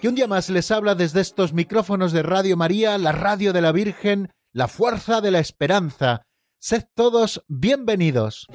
[0.00, 3.60] que un día más les habla desde estos micrófonos de Radio María, la radio de
[3.60, 6.22] la Virgen, la fuerza de la esperanza.
[6.58, 8.46] Sed todos bienvenidos.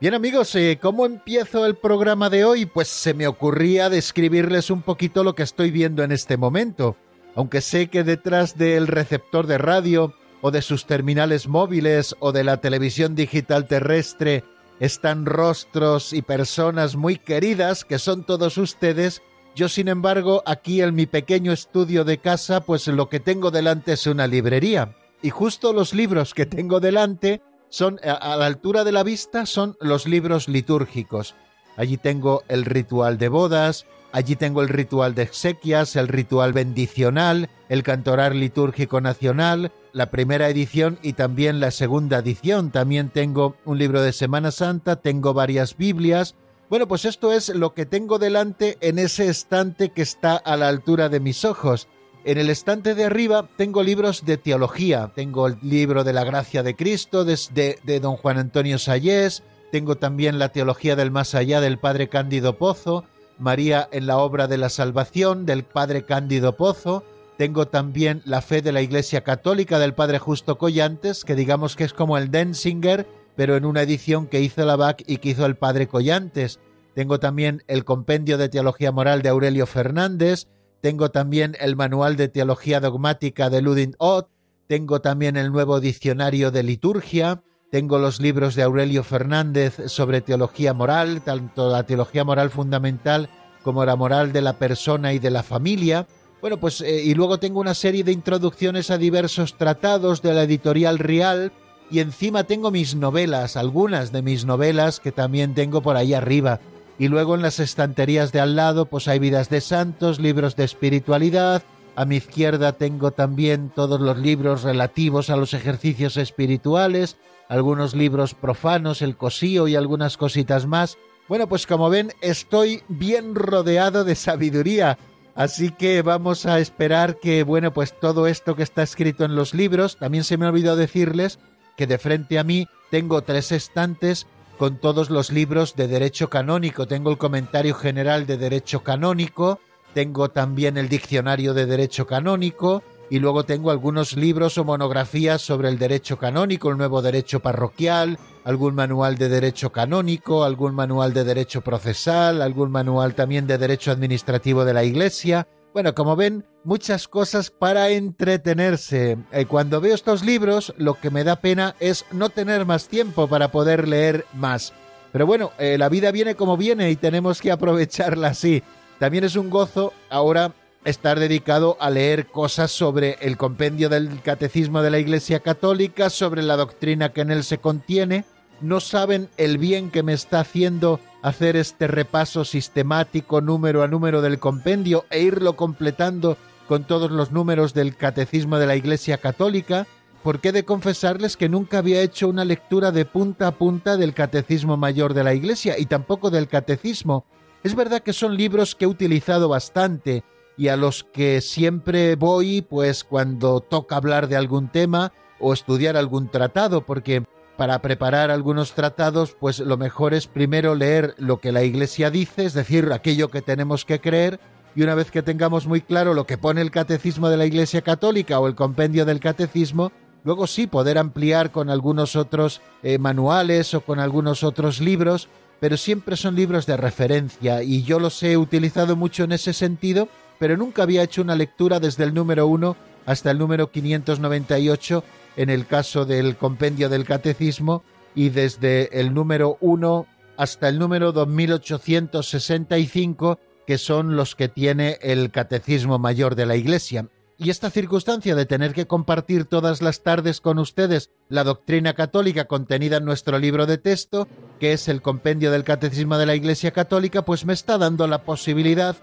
[0.00, 2.64] Bien amigos, eh, ¿cómo empiezo el programa de hoy?
[2.64, 6.96] Pues se me ocurría describirles un poquito lo que estoy viendo en este momento
[7.34, 12.44] aunque sé que detrás del receptor de radio o de sus terminales móviles o de
[12.44, 14.44] la televisión digital terrestre
[14.80, 19.22] están rostros y personas muy queridas que son todos ustedes,
[19.54, 23.92] yo sin embargo aquí en mi pequeño estudio de casa pues lo que tengo delante
[23.92, 28.92] es una librería y justo los libros que tengo delante son a la altura de
[28.92, 31.34] la vista son los libros litúrgicos.
[31.76, 37.48] Allí tengo el ritual de bodas, Allí tengo el ritual de exequias, el ritual bendicional,
[37.70, 42.70] el cantorar litúrgico nacional, la primera edición y también la segunda edición.
[42.70, 46.34] También tengo un libro de Semana Santa, tengo varias Biblias.
[46.68, 50.68] Bueno, pues esto es lo que tengo delante en ese estante que está a la
[50.68, 51.88] altura de mis ojos.
[52.24, 55.10] En el estante de arriba tengo libros de teología.
[55.14, 59.42] Tengo el libro de la gracia de Cristo de, de don Juan Antonio Sayés.
[59.70, 63.06] Tengo también la teología del más allá del padre Cándido Pozo
[63.42, 67.04] María en la obra de la salvación del padre Cándido Pozo,
[67.36, 71.84] tengo también la fe de la Iglesia Católica del padre Justo Collantes, que digamos que
[71.84, 75.44] es como el Denzinger, pero en una edición que hizo la BAC y que hizo
[75.44, 76.60] el padre Collantes.
[76.94, 80.46] Tengo también el Compendio de Teología Moral de Aurelio Fernández,
[80.80, 84.28] tengo también el Manual de Teología Dogmática de Ludin Ott,
[84.66, 90.74] tengo también el nuevo Diccionario de Liturgia, tengo los libros de Aurelio Fernández sobre teología
[90.74, 93.30] moral, tanto la teología moral fundamental
[93.62, 96.06] como la moral de la persona y de la familia.
[96.42, 100.42] Bueno, pues eh, y luego tengo una serie de introducciones a diversos tratados de la
[100.42, 101.50] editorial Real
[101.90, 106.60] y encima tengo mis novelas, algunas de mis novelas que también tengo por ahí arriba.
[106.98, 110.64] Y luego en las estanterías de al lado pues hay vidas de santos, libros de
[110.64, 111.62] espiritualidad.
[111.96, 117.16] A mi izquierda tengo también todos los libros relativos a los ejercicios espirituales
[117.52, 120.96] algunos libros profanos, el cosío y algunas cositas más.
[121.28, 124.96] Bueno, pues como ven, estoy bien rodeado de sabiduría.
[125.34, 129.52] Así que vamos a esperar que, bueno, pues todo esto que está escrito en los
[129.52, 131.38] libros, también se me olvidó decirles
[131.76, 134.26] que de frente a mí tengo tres estantes
[134.56, 136.86] con todos los libros de derecho canónico.
[136.86, 139.60] Tengo el comentario general de derecho canónico,
[139.92, 142.82] tengo también el diccionario de derecho canónico,
[143.12, 148.18] y luego tengo algunos libros o monografías sobre el derecho canónico, el nuevo derecho parroquial,
[148.42, 153.90] algún manual de derecho canónico, algún manual de derecho procesal, algún manual también de derecho
[153.90, 155.46] administrativo de la Iglesia.
[155.74, 159.18] Bueno, como ven, muchas cosas para entretenerse.
[159.30, 163.28] Eh, cuando veo estos libros, lo que me da pena es no tener más tiempo
[163.28, 164.72] para poder leer más.
[165.12, 168.62] Pero bueno, eh, la vida viene como viene y tenemos que aprovecharla así.
[168.98, 170.54] También es un gozo ahora
[170.84, 176.42] estar dedicado a leer cosas sobre el compendio del catecismo de la Iglesia Católica, sobre
[176.42, 178.24] la doctrina que en él se contiene.
[178.60, 184.22] No saben el bien que me está haciendo hacer este repaso sistemático número a número
[184.22, 186.36] del compendio e irlo completando
[186.68, 189.86] con todos los números del catecismo de la Iglesia Católica,
[190.22, 194.14] porque he de confesarles que nunca había hecho una lectura de punta a punta del
[194.14, 197.24] catecismo mayor de la Iglesia y tampoco del catecismo.
[197.64, 200.24] Es verdad que son libros que he utilizado bastante
[200.56, 205.96] y a los que siempre voy pues cuando toca hablar de algún tema o estudiar
[205.96, 207.24] algún tratado, porque
[207.56, 212.44] para preparar algunos tratados pues lo mejor es primero leer lo que la Iglesia dice,
[212.44, 214.40] es decir, aquello que tenemos que creer,
[214.74, 217.82] y una vez que tengamos muy claro lo que pone el Catecismo de la Iglesia
[217.82, 219.92] Católica o el compendio del Catecismo,
[220.24, 225.28] luego sí poder ampliar con algunos otros eh, manuales o con algunos otros libros,
[225.60, 230.08] pero siempre son libros de referencia y yo los he utilizado mucho en ese sentido
[230.42, 235.04] pero nunca había hecho una lectura desde el número 1 hasta el número 598
[235.36, 237.84] en el caso del compendio del catecismo
[238.16, 240.04] y desde el número 1
[240.36, 247.06] hasta el número 2865 que son los que tiene el catecismo mayor de la Iglesia.
[247.38, 252.46] Y esta circunstancia de tener que compartir todas las tardes con ustedes la doctrina católica
[252.46, 254.26] contenida en nuestro libro de texto,
[254.58, 258.24] que es el compendio del Catecismo de la Iglesia Católica, pues me está dando la
[258.24, 258.96] posibilidad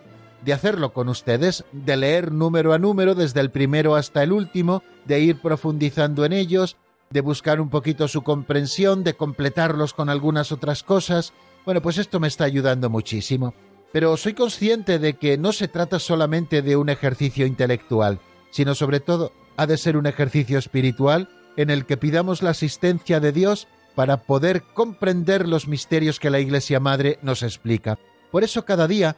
[0.43, 4.83] de hacerlo con ustedes, de leer número a número desde el primero hasta el último,
[5.05, 6.77] de ir profundizando en ellos,
[7.09, 11.33] de buscar un poquito su comprensión, de completarlos con algunas otras cosas.
[11.65, 13.53] Bueno, pues esto me está ayudando muchísimo.
[13.91, 18.19] Pero soy consciente de que no se trata solamente de un ejercicio intelectual,
[18.51, 23.19] sino sobre todo ha de ser un ejercicio espiritual en el que pidamos la asistencia
[23.19, 27.97] de Dios para poder comprender los misterios que la Iglesia Madre nos explica.
[28.31, 29.17] Por eso cada día,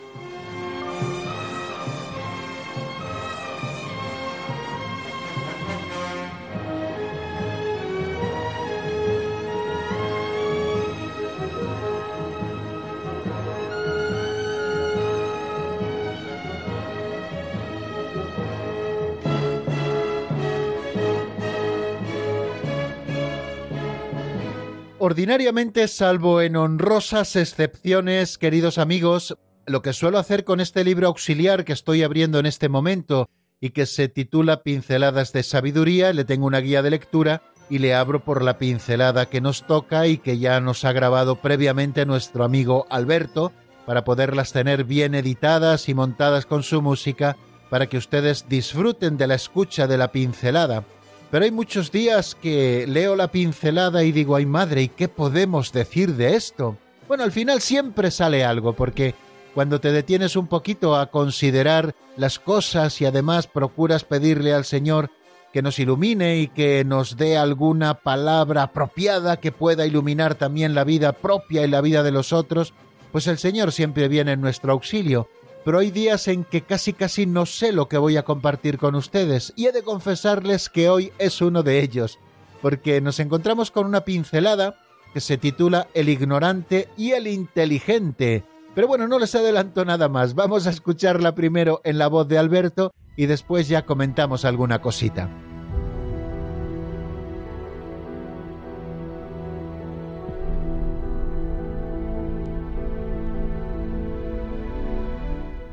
[25.11, 29.35] Ordinariamente, salvo en honrosas excepciones, queridos amigos,
[29.65, 33.27] lo que suelo hacer con este libro auxiliar que estoy abriendo en este momento
[33.59, 37.93] y que se titula Pinceladas de Sabiduría, le tengo una guía de lectura y le
[37.93, 42.45] abro por la pincelada que nos toca y que ya nos ha grabado previamente nuestro
[42.45, 43.51] amigo Alberto
[43.85, 47.35] para poderlas tener bien editadas y montadas con su música
[47.69, 50.85] para que ustedes disfruten de la escucha de la pincelada
[51.31, 55.71] pero hay muchos días que leo la pincelada y digo, ay madre, ¿y qué podemos
[55.71, 56.77] decir de esto?
[57.07, 59.15] Bueno, al final siempre sale algo, porque
[59.55, 65.09] cuando te detienes un poquito a considerar las cosas y además procuras pedirle al Señor
[65.53, 70.83] que nos ilumine y que nos dé alguna palabra apropiada que pueda iluminar también la
[70.83, 72.73] vida propia y la vida de los otros,
[73.13, 75.29] pues el Señor siempre viene en nuestro auxilio
[75.63, 78.95] pero hay días en que casi casi no sé lo que voy a compartir con
[78.95, 82.19] ustedes y he de confesarles que hoy es uno de ellos,
[82.61, 84.75] porque nos encontramos con una pincelada
[85.13, 88.43] que se titula El ignorante y el inteligente.
[88.73, 92.37] Pero bueno, no les adelanto nada más, vamos a escucharla primero en la voz de
[92.37, 95.29] Alberto y después ya comentamos alguna cosita.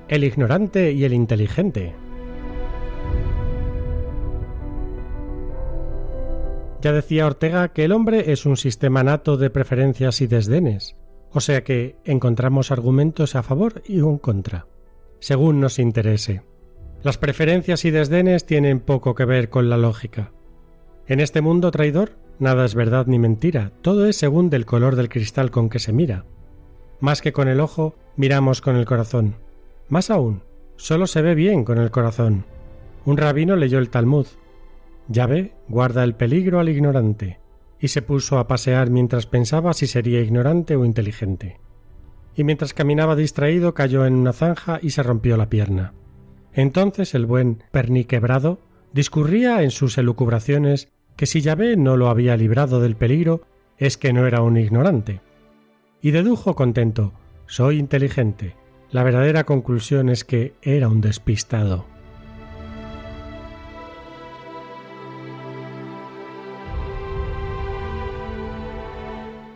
[0.08, 1.94] El ignorante y el inteligente.
[6.80, 10.96] Ya decía Ortega que el hombre es un sistema nato de preferencias y desdenes,
[11.30, 14.66] o sea que encontramos argumentos a favor y un contra,
[15.18, 16.42] según nos interese.
[17.02, 20.32] Las preferencias y desdenes tienen poco que ver con la lógica.
[21.06, 25.10] En este mundo traidor, nada es verdad ni mentira, todo es según del color del
[25.10, 26.24] cristal con que se mira.
[26.98, 29.47] Más que con el ojo, miramos con el corazón.
[29.88, 30.42] Más aún,
[30.76, 32.44] solo se ve bien con el corazón.
[33.04, 34.26] Un rabino leyó el Talmud.
[35.08, 37.40] ve, guarda el peligro al ignorante,
[37.80, 41.60] y se puso a pasear mientras pensaba si sería ignorante o inteligente.
[42.34, 45.94] Y mientras caminaba distraído cayó en una zanja y se rompió la pierna.
[46.52, 48.60] Entonces el buen perniquebrado
[48.92, 53.42] discurría en sus elucubraciones que si Yahvé no lo había librado del peligro
[53.76, 55.20] es que no era un ignorante.
[56.00, 57.12] Y dedujo contento
[57.46, 58.54] soy inteligente,
[58.90, 61.84] la verdadera conclusión es que era un despistado.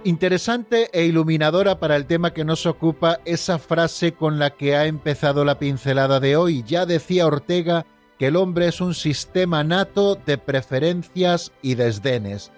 [0.05, 4.87] Interesante e iluminadora para el tema que nos ocupa esa frase con la que ha
[4.87, 6.65] empezado la pincelada de hoy.
[6.67, 7.87] Ya decía Ortega
[8.19, 12.51] que el hombre es un sistema nato de preferencias y desdenes.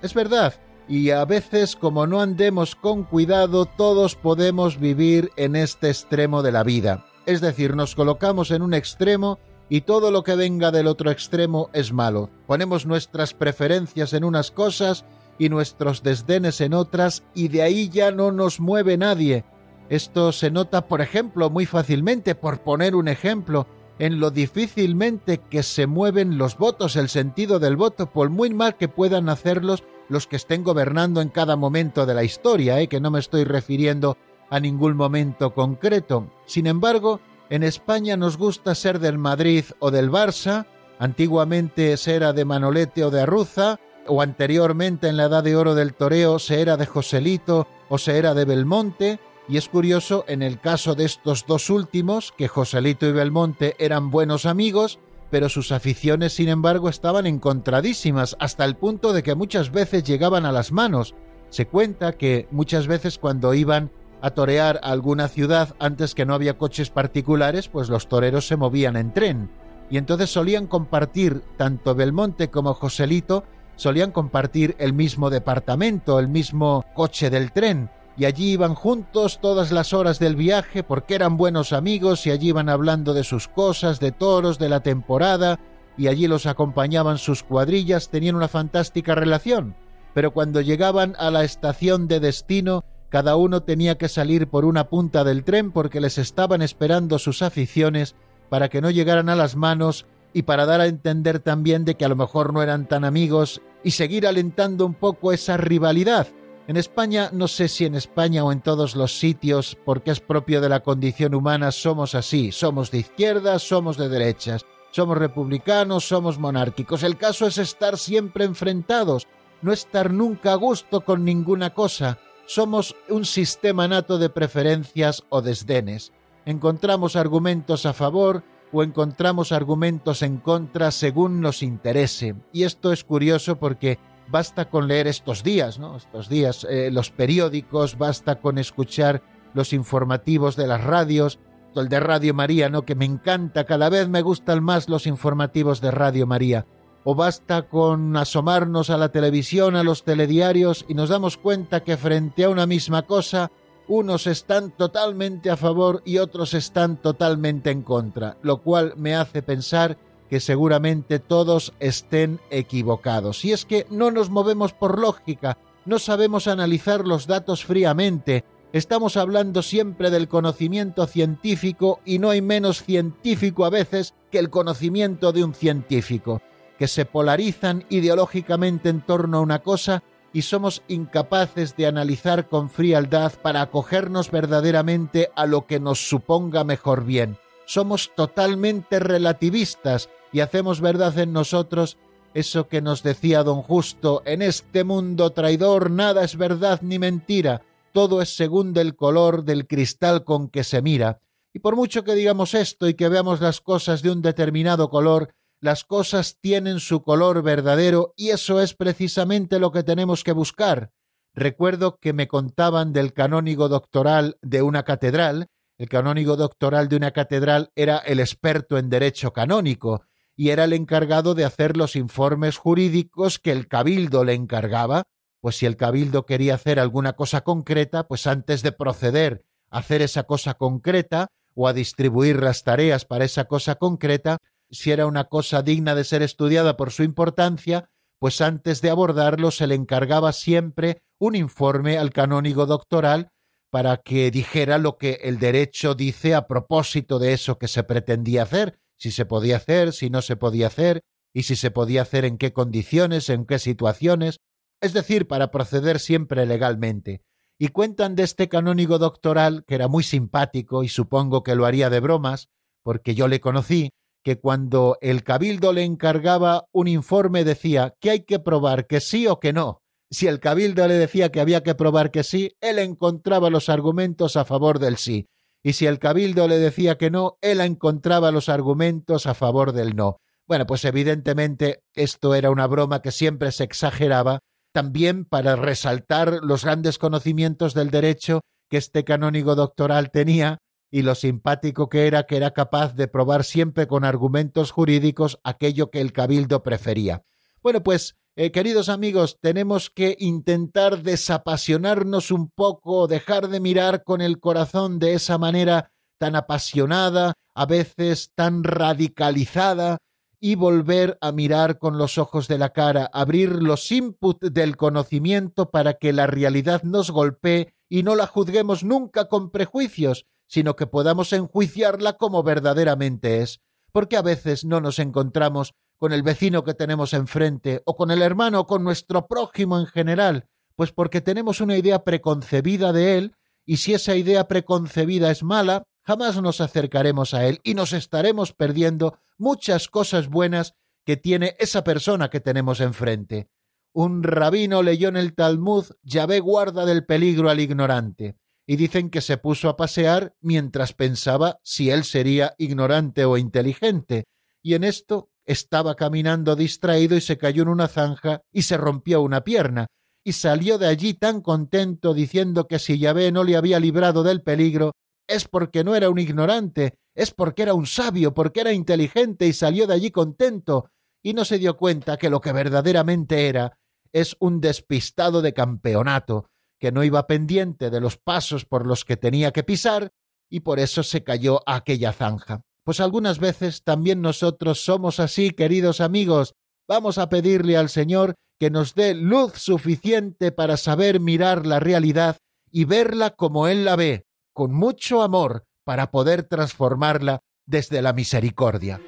[0.00, 0.54] Es verdad,
[0.92, 6.52] y a veces como no andemos con cuidado todos podemos vivir en este extremo de
[6.52, 7.06] la vida.
[7.24, 9.38] Es decir, nos colocamos en un extremo
[9.70, 12.28] y todo lo que venga del otro extremo es malo.
[12.46, 15.06] Ponemos nuestras preferencias en unas cosas
[15.38, 19.46] y nuestros desdenes en otras y de ahí ya no nos mueve nadie.
[19.88, 23.66] Esto se nota, por ejemplo, muy fácilmente, por poner un ejemplo,
[23.98, 28.76] en lo difícilmente que se mueven los votos, el sentido del voto, por muy mal
[28.76, 32.88] que puedan hacerlos los que estén gobernando en cada momento de la historia, ¿eh?
[32.88, 34.16] que no me estoy refiriendo
[34.50, 36.30] a ningún momento concreto.
[36.46, 40.66] Sin embargo, en España nos gusta ser del Madrid o del Barça,
[41.02, 45.74] Antiguamente se era de Manolete o de Arruza, o anteriormente en la edad de oro
[45.74, 49.18] del toreo se era de Joselito o se era de Belmonte,
[49.48, 54.12] y es curioso en el caso de estos dos últimos, que Joselito y Belmonte eran
[54.12, 55.00] buenos amigos,
[55.32, 60.44] pero sus aficiones sin embargo estaban encontradísimas, hasta el punto de que muchas veces llegaban
[60.44, 61.14] a las manos.
[61.48, 66.34] Se cuenta que muchas veces cuando iban a torear a alguna ciudad antes que no
[66.34, 69.50] había coches particulares, pues los toreros se movían en tren.
[69.88, 73.44] Y entonces solían compartir, tanto Belmonte como Joselito,
[73.76, 79.72] solían compartir el mismo departamento, el mismo coche del tren, y allí iban juntos todas
[79.72, 84.00] las horas del viaje porque eran buenos amigos y allí iban hablando de sus cosas,
[84.00, 85.58] de toros, de la temporada,
[85.96, 89.74] y allí los acompañaban sus cuadrillas, tenían una fantástica relación.
[90.14, 94.88] Pero cuando llegaban a la estación de destino, cada uno tenía que salir por una
[94.88, 98.14] punta del tren porque les estaban esperando sus aficiones
[98.48, 102.04] para que no llegaran a las manos y para dar a entender también de que
[102.04, 106.28] a lo mejor no eran tan amigos y seguir alentando un poco esa rivalidad.
[106.72, 110.62] En España, no sé si en España o en todos los sitios, porque es propio
[110.62, 116.38] de la condición humana, somos así, somos de izquierdas, somos de derechas, somos republicanos, somos
[116.38, 117.02] monárquicos.
[117.02, 119.28] El caso es estar siempre enfrentados,
[119.60, 125.42] no estar nunca a gusto con ninguna cosa somos un sistema nato de preferencias o
[125.42, 126.12] desdenes.
[126.46, 132.34] Encontramos argumentos a favor o encontramos argumentos en contra según nos interese.
[132.50, 133.98] Y esto es curioso porque
[134.28, 135.96] basta con leer estos días, ¿no?
[135.96, 139.22] Estos días, eh, los periódicos, basta con escuchar
[139.54, 141.38] los informativos de las radios,
[141.74, 142.82] el de Radio María, ¿no?
[142.82, 146.66] Que me encanta, cada vez me gustan más los informativos de Radio María
[147.04, 151.96] o basta con asomarnos a la televisión, a los telediarios y nos damos cuenta que
[151.96, 153.50] frente a una misma cosa,
[153.88, 159.42] unos están totalmente a favor y otros están totalmente en contra, lo cual me hace
[159.42, 159.98] pensar
[160.32, 163.44] que seguramente todos estén equivocados.
[163.44, 169.18] Y es que no nos movemos por lógica, no sabemos analizar los datos fríamente, estamos
[169.18, 175.32] hablando siempre del conocimiento científico y no hay menos científico a veces que el conocimiento
[175.32, 176.40] de un científico
[176.78, 182.70] que se polarizan ideológicamente en torno a una cosa y somos incapaces de analizar con
[182.70, 187.36] frialdad para acogernos verdaderamente a lo que nos suponga mejor bien.
[187.66, 191.98] Somos totalmente relativistas y hacemos verdad en nosotros
[192.34, 197.62] eso que nos decía don Justo, en este mundo traidor nada es verdad ni mentira,
[197.92, 201.20] todo es según del color del cristal con que se mira.
[201.52, 205.34] Y por mucho que digamos esto y que veamos las cosas de un determinado color,
[205.60, 210.90] las cosas tienen su color verdadero y eso es precisamente lo que tenemos que buscar.
[211.34, 215.48] Recuerdo que me contaban del canónigo doctoral de una catedral.
[215.76, 220.72] El canónigo doctoral de una catedral era el experto en derecho canónico y era el
[220.72, 225.04] encargado de hacer los informes jurídicos que el cabildo le encargaba.
[225.40, 230.02] Pues si el cabildo quería hacer alguna cosa concreta, pues antes de proceder a hacer
[230.02, 234.38] esa cosa concreta o a distribuir las tareas para esa cosa concreta,
[234.70, 239.50] si era una cosa digna de ser estudiada por su importancia, pues antes de abordarlo
[239.50, 243.30] se le encargaba siempre un informe al canónigo doctoral
[243.70, 248.44] para que dijera lo que el derecho dice a propósito de eso que se pretendía
[248.44, 251.02] hacer, si se podía hacer, si no se podía hacer,
[251.34, 254.38] y si se podía hacer en qué condiciones, en qué situaciones,
[254.80, 257.20] es decir, para proceder siempre legalmente.
[257.58, 261.90] Y cuentan de este canónigo doctoral, que era muy simpático y supongo que lo haría
[261.90, 262.48] de bromas,
[262.84, 263.90] porque yo le conocí,
[264.22, 269.26] que cuando el cabildo le encargaba un informe decía que hay que probar que sí
[269.26, 269.82] o que no.
[270.12, 274.36] Si el cabildo le decía que había que probar que sí, él encontraba los argumentos
[274.36, 275.26] a favor del sí.
[275.62, 279.94] Y si el cabildo le decía que no, él encontraba los argumentos a favor del
[279.94, 280.18] no.
[280.46, 284.40] Bueno, pues evidentemente esto era una broma que siempre se exageraba,
[284.72, 290.58] también para resaltar los grandes conocimientos del derecho que este canónigo doctoral tenía
[290.90, 295.90] y lo simpático que era que era capaz de probar siempre con argumentos jurídicos aquello
[295.90, 297.22] que el cabildo prefería.
[297.62, 304.20] Bueno, pues, eh, queridos amigos, tenemos que intentar desapasionarnos un poco, dejar de mirar con
[304.22, 309.98] el corazón de esa manera tan apasionada, a veces tan radicalizada,
[310.40, 315.70] y volver a mirar con los ojos de la cara, abrir los inputs del conocimiento
[315.70, 320.88] para que la realidad nos golpee y no la juzguemos nunca con prejuicios, sino que
[320.88, 323.60] podamos enjuiciarla como verdaderamente es,
[323.92, 328.22] porque a veces no nos encontramos con el vecino que tenemos enfrente, o con el
[328.22, 333.36] hermano, o con nuestro prójimo en general, pues porque tenemos una idea preconcebida de él,
[333.64, 338.52] y si esa idea preconcebida es mala, jamás nos acercaremos a él y nos estaremos
[338.52, 340.74] perdiendo muchas cosas buenas
[341.06, 343.48] que tiene esa persona que tenemos enfrente.
[343.92, 348.34] Un rabino leyó en el Talmud Yahvé guarda del peligro al ignorante,
[348.66, 354.24] y dicen que se puso a pasear mientras pensaba si él sería ignorante o inteligente,
[354.64, 359.22] y en esto estaba caminando distraído y se cayó en una zanja y se rompió
[359.22, 359.86] una pierna,
[360.24, 364.42] y salió de allí tan contento diciendo que si Yahvé no le había librado del
[364.42, 364.92] peligro,
[365.26, 369.52] es porque no era un ignorante, es porque era un sabio, porque era inteligente y
[369.52, 370.90] salió de allí contento,
[371.22, 373.78] y no se dio cuenta que lo que verdaderamente era
[374.12, 376.46] es un despistado de campeonato,
[376.78, 380.12] que no iba pendiente de los pasos por los que tenía que pisar,
[380.50, 382.62] y por eso se cayó a aquella zanja.
[382.84, 386.54] Pues algunas veces también nosotros somos así, queridos amigos.
[386.88, 392.38] Vamos a pedirle al Señor que nos dé luz suficiente para saber mirar la realidad
[392.70, 399.00] y verla como Él la ve, con mucho amor, para poder transformarla desde la misericordia.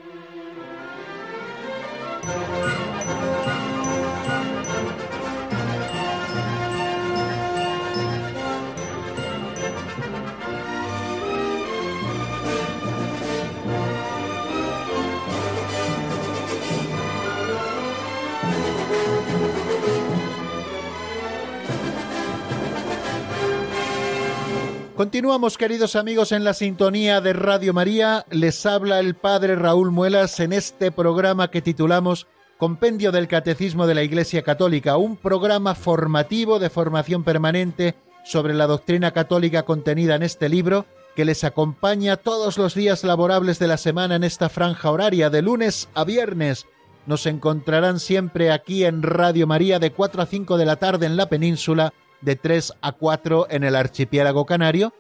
[24.97, 28.25] Continuamos, queridos amigos, en la sintonía de Radio María.
[28.31, 33.97] Les habla el Padre Raúl Muelas en este programa que titulamos Compendio del Catecismo de
[33.97, 40.23] la Iglesia Católica, un programa formativo de formación permanente sobre la doctrina católica contenida en
[40.23, 40.87] este libro
[41.17, 45.43] que les acompaña todos los días laborables de la semana en esta franja horaria de
[45.43, 46.69] lunes a viernes.
[47.07, 51.17] Nos encontrarán siempre aquí en Radio María de 4 a 5 de la tarde en
[51.17, 51.93] la península
[52.25, 54.95] de 3 a 4 en el archipiélago canario.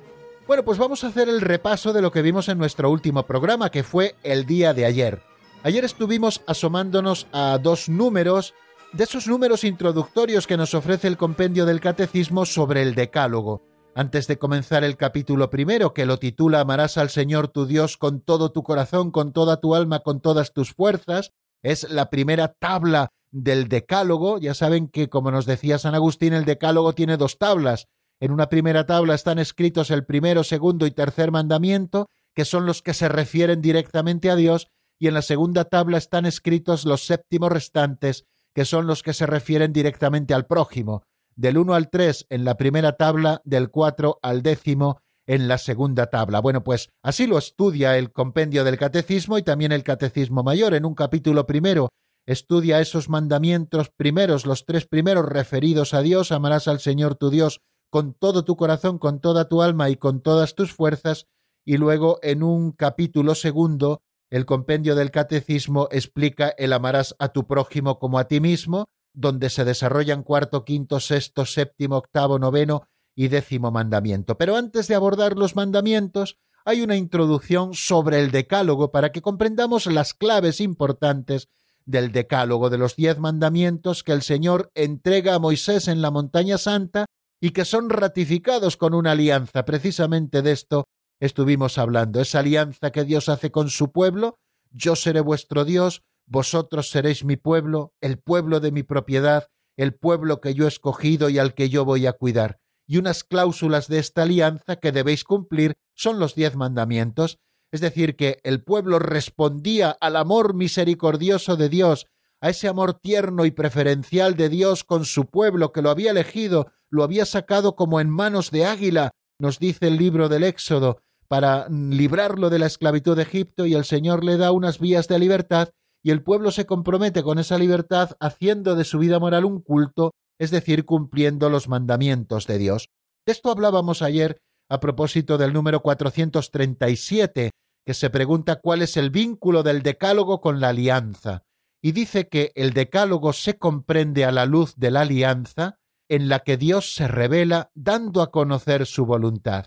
[0.46, 3.70] Bueno, pues vamos a hacer el repaso de lo que vimos en nuestro último programa,
[3.70, 5.22] que fue el día de ayer.
[5.62, 8.52] Ayer estuvimos asomándonos a dos números,
[8.92, 13.62] de esos números introductorios que nos ofrece el compendio del catecismo sobre el decálogo.
[13.94, 18.20] Antes de comenzar el capítulo primero, que lo titula Amarás al Señor tu Dios con
[18.20, 21.32] todo tu corazón, con toda tu alma, con todas tus fuerzas,
[21.62, 24.38] es la primera tabla del Decálogo.
[24.38, 27.88] Ya saben que, como nos decía San Agustín, el Decálogo tiene dos tablas.
[28.20, 32.80] En una primera tabla están escritos el primero, segundo y tercer mandamiento, que son los
[32.80, 34.68] que se refieren directamente a Dios,
[34.98, 39.26] y en la segunda tabla están escritos los séptimos restantes, que son los que se
[39.26, 41.02] refieren directamente al prójimo.
[41.34, 46.06] Del 1 al 3 en la primera tabla, del 4 al décimo en la segunda
[46.06, 46.40] tabla.
[46.40, 50.74] Bueno, pues así lo estudia el compendio del catecismo y también el catecismo mayor.
[50.74, 51.88] En un capítulo primero
[52.26, 57.60] estudia esos mandamientos primeros, los tres primeros referidos a Dios, amarás al Señor tu Dios
[57.90, 61.26] con todo tu corazón, con toda tu alma y con todas tus fuerzas,
[61.64, 67.46] y luego en un capítulo segundo, el compendio del catecismo explica el amarás a tu
[67.46, 73.28] prójimo como a ti mismo, donde se desarrollan cuarto, quinto, sexto, séptimo, octavo, noveno y
[73.28, 74.36] décimo mandamiento.
[74.36, 79.86] Pero antes de abordar los mandamientos, hay una introducción sobre el decálogo para que comprendamos
[79.86, 81.48] las claves importantes
[81.86, 86.58] del Decálogo de los diez mandamientos que el Señor entrega a Moisés en la montaña
[86.58, 87.06] santa
[87.40, 89.64] y que son ratificados con una alianza.
[89.64, 90.84] Precisamente de esto
[91.20, 94.36] estuvimos hablando, esa alianza que Dios hace con su pueblo,
[94.70, 100.40] yo seré vuestro Dios, vosotros seréis mi pueblo, el pueblo de mi propiedad, el pueblo
[100.40, 102.60] que yo he escogido y al que yo voy a cuidar.
[102.86, 107.38] Y unas cláusulas de esta alianza que debéis cumplir son los diez mandamientos,
[107.74, 112.06] es decir, que el pueblo respondía al amor misericordioso de Dios,
[112.40, 116.70] a ese amor tierno y preferencial de Dios con su pueblo que lo había elegido,
[116.88, 119.10] lo había sacado como en manos de águila,
[119.40, 123.84] nos dice el libro del Éxodo, para librarlo de la esclavitud de Egipto y el
[123.84, 128.12] Señor le da unas vías de libertad y el pueblo se compromete con esa libertad
[128.20, 132.90] haciendo de su vida moral un culto, es decir, cumpliendo los mandamientos de Dios.
[133.26, 137.50] De esto hablábamos ayer a propósito del número 437,
[137.84, 141.44] que se pregunta cuál es el vínculo del decálogo con la alianza,
[141.82, 146.40] y dice que el decálogo se comprende a la luz de la alianza en la
[146.40, 149.66] que Dios se revela dando a conocer su voluntad.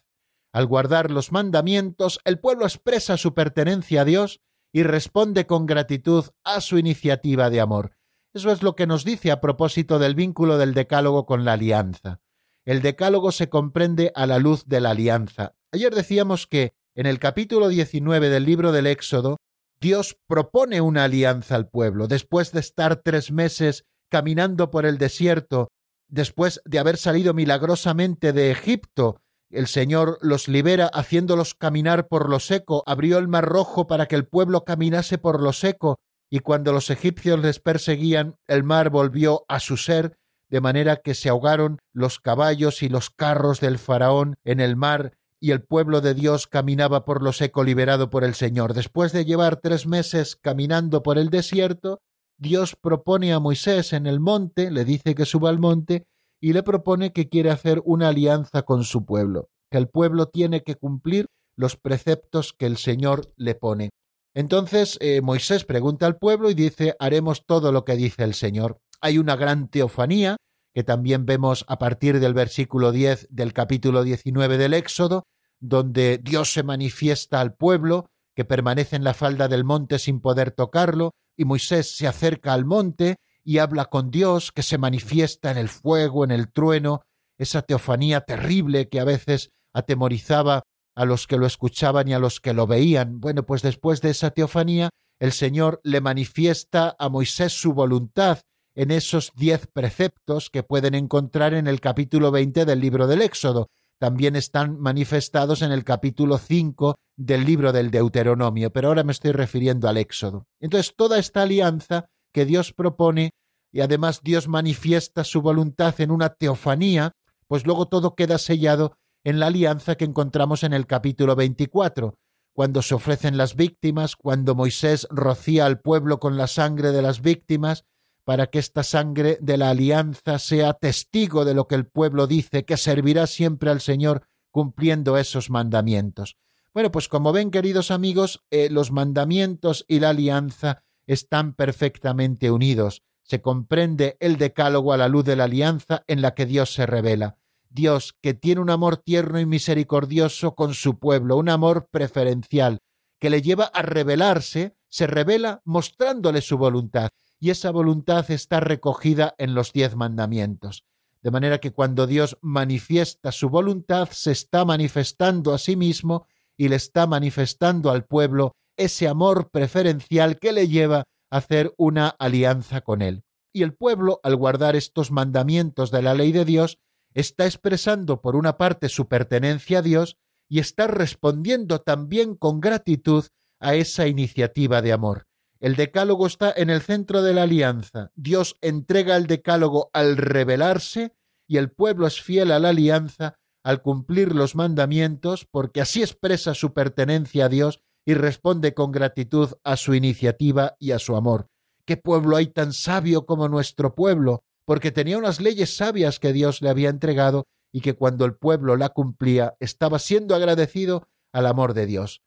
[0.51, 4.41] Al guardar los mandamientos, el pueblo expresa su pertenencia a Dios
[4.73, 7.97] y responde con gratitud a su iniciativa de amor.
[8.33, 12.21] Eso es lo que nos dice a propósito del vínculo del decálogo con la alianza.
[12.65, 15.55] El decálogo se comprende a la luz de la alianza.
[15.71, 19.37] Ayer decíamos que en el capítulo 19 del libro del Éxodo,
[19.79, 22.07] Dios propone una alianza al pueblo.
[22.07, 25.67] Después de estar tres meses caminando por el desierto,
[26.07, 32.39] después de haber salido milagrosamente de Egipto, el Señor los libera haciéndolos caminar por lo
[32.39, 35.99] seco, abrió el mar rojo para que el pueblo caminase por lo seco,
[36.31, 40.17] y cuando los egipcios les perseguían, el mar volvió a su ser,
[40.49, 45.13] de manera que se ahogaron los caballos y los carros del faraón en el mar,
[45.39, 48.73] y el pueblo de Dios caminaba por lo seco liberado por el Señor.
[48.73, 52.01] Después de llevar tres meses caminando por el desierto,
[52.37, 56.07] Dios propone a Moisés en el monte, le dice que suba al monte,
[56.39, 60.63] y le propone que quiere hacer una alianza con su pueblo, que el pueblo tiene
[60.63, 63.89] que cumplir los preceptos que el Señor le pone.
[64.35, 68.79] Entonces eh, Moisés pregunta al pueblo y dice, haremos todo lo que dice el Señor.
[69.01, 70.37] Hay una gran teofanía,
[70.77, 75.25] que también vemos a partir del versículo 10 del capítulo 19 del Éxodo,
[75.59, 80.51] donde Dios se manifiesta al pueblo, que permanece en la falda del monte sin poder
[80.51, 85.57] tocarlo, y Moisés se acerca al monte y habla con Dios, que se manifiesta en
[85.57, 87.01] el fuego, en el trueno,
[87.39, 90.61] esa teofanía terrible que a veces atemorizaba
[90.93, 93.19] a los que lo escuchaban y a los que lo veían.
[93.19, 98.41] Bueno, pues después de esa teofanía, el Señor le manifiesta a Moisés su voluntad
[98.77, 103.69] en esos diez preceptos que pueden encontrar en el capítulo veinte del libro del Éxodo.
[103.99, 109.31] También están manifestados en el capítulo cinco del libro del Deuteronomio, pero ahora me estoy
[109.31, 110.45] refiriendo al Éxodo.
[110.61, 113.31] Entonces, toda esta alianza que Dios propone
[113.71, 117.13] y además Dios manifiesta su voluntad en una teofanía,
[117.47, 122.13] pues luego todo queda sellado en la alianza que encontramos en el capítulo 24,
[122.53, 127.21] cuando se ofrecen las víctimas, cuando Moisés rocía al pueblo con la sangre de las
[127.21, 127.85] víctimas,
[128.27, 132.65] para que esta sangre de la alianza sea testigo de lo que el pueblo dice,
[132.65, 136.35] que servirá siempre al Señor cumpliendo esos mandamientos.
[136.73, 143.01] Bueno, pues como ven, queridos amigos, eh, los mandamientos y la alianza están perfectamente unidos.
[143.23, 146.85] Se comprende el decálogo a la luz de la alianza en la que Dios se
[146.85, 147.37] revela.
[147.69, 152.79] Dios, que tiene un amor tierno y misericordioso con su pueblo, un amor preferencial,
[153.21, 157.07] que le lleva a revelarse, se revela mostrándole su voluntad,
[157.39, 160.83] y esa voluntad está recogida en los diez mandamientos.
[161.21, 166.69] De manera que cuando Dios manifiesta su voluntad, se está manifestando a sí mismo y
[166.69, 172.81] le está manifestando al pueblo ese amor preferencial que le lleva a hacer una alianza
[172.81, 173.23] con él.
[173.51, 176.77] Y el pueblo, al guardar estos mandamientos de la ley de Dios,
[177.13, 183.25] está expresando por una parte su pertenencia a Dios y está respondiendo también con gratitud
[183.59, 185.27] a esa iniciativa de amor.
[185.59, 188.11] El decálogo está en el centro de la alianza.
[188.15, 191.15] Dios entrega el decálogo al revelarse
[191.47, 196.53] y el pueblo es fiel a la alianza al cumplir los mandamientos porque así expresa
[196.53, 201.47] su pertenencia a Dios y responde con gratitud a su iniciativa y a su amor.
[201.85, 204.43] ¿Qué pueblo hay tan sabio como nuestro pueblo?
[204.67, 208.75] porque tenía unas leyes sabias que Dios le había entregado y que cuando el pueblo
[208.75, 212.21] la cumplía estaba siendo agradecido al amor de Dios.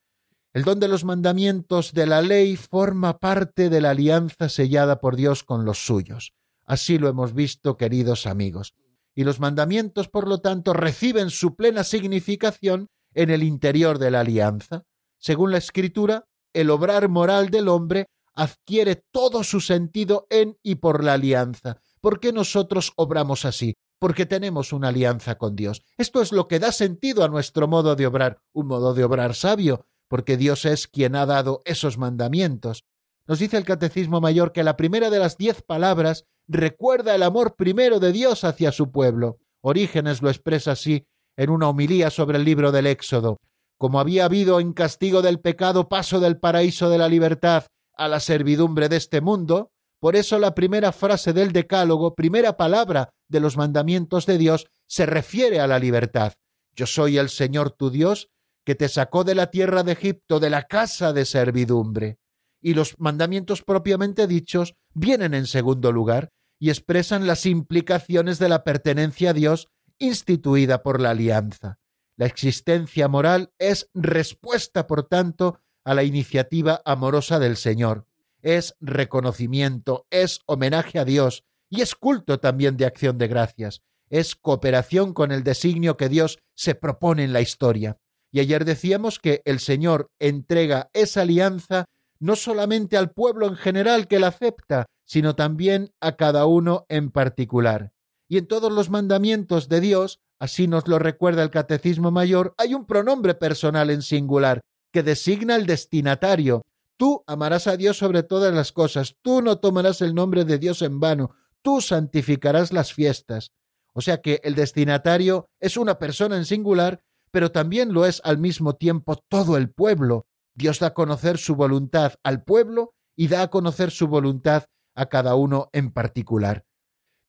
[0.53, 5.15] El don de los mandamientos de la ley forma parte de la alianza sellada por
[5.15, 6.33] Dios con los suyos.
[6.67, 8.75] Así lo hemos visto, queridos amigos.
[9.15, 14.21] Y los mandamientos, por lo tanto, reciben su plena significación en el interior de la
[14.21, 14.83] alianza.
[15.19, 21.05] Según la Escritura, el obrar moral del hombre adquiere todo su sentido en y por
[21.05, 23.77] la alianza, ¿Por qué nosotros obramos así?
[23.99, 25.83] Porque tenemos una alianza con Dios.
[25.99, 29.35] Esto es lo que da sentido a nuestro modo de obrar, un modo de obrar
[29.35, 32.85] sabio, porque Dios es quien ha dado esos mandamientos.
[33.29, 37.55] Nos dice el Catecismo Mayor que la primera de las diez palabras recuerda el amor
[37.55, 39.39] primero de Dios hacia su pueblo.
[39.61, 43.39] Orígenes lo expresa así en una homilía sobre el libro del Éxodo.
[43.79, 48.19] Como había habido en castigo del pecado paso del paraíso de la libertad a la
[48.19, 49.71] servidumbre de este mundo,
[50.01, 55.07] por eso la primera frase del Decálogo, primera palabra de los mandamientos de Dios, se
[55.07, 56.33] refiere a la libertad.
[56.75, 58.29] Yo soy el Señor tu Dios,
[58.71, 62.21] que te sacó de la tierra de Egipto, de la casa de servidumbre.
[62.63, 66.31] Y los mandamientos propiamente dichos vienen en segundo lugar
[66.61, 69.67] y expresan las implicaciones de la pertenencia a Dios
[69.99, 71.81] instituida por la alianza.
[72.17, 78.07] La existencia moral es respuesta, por tanto, a la iniciativa amorosa del Señor
[78.41, 84.37] es reconocimiento, es homenaje a Dios y es culto también de acción de gracias, es
[84.37, 87.99] cooperación con el designio que Dios se propone en la historia.
[88.33, 91.87] Y ayer decíamos que el Señor entrega esa alianza
[92.19, 97.11] no solamente al pueblo en general que la acepta, sino también a cada uno en
[97.11, 97.93] particular.
[98.29, 102.75] Y en todos los mandamientos de Dios, así nos lo recuerda el Catecismo Mayor, hay
[102.75, 104.61] un pronombre personal en singular
[104.93, 106.63] que designa el destinatario,
[107.01, 110.83] Tú amarás a Dios sobre todas las cosas, tú no tomarás el nombre de Dios
[110.83, 111.31] en vano,
[111.63, 113.53] tú santificarás las fiestas.
[113.95, 117.01] O sea que el destinatario es una persona en singular,
[117.33, 120.27] pero también lo es al mismo tiempo todo el pueblo.
[120.55, 124.65] Dios da a conocer su voluntad al pueblo y da a conocer su voluntad
[124.97, 126.65] a cada uno en particular.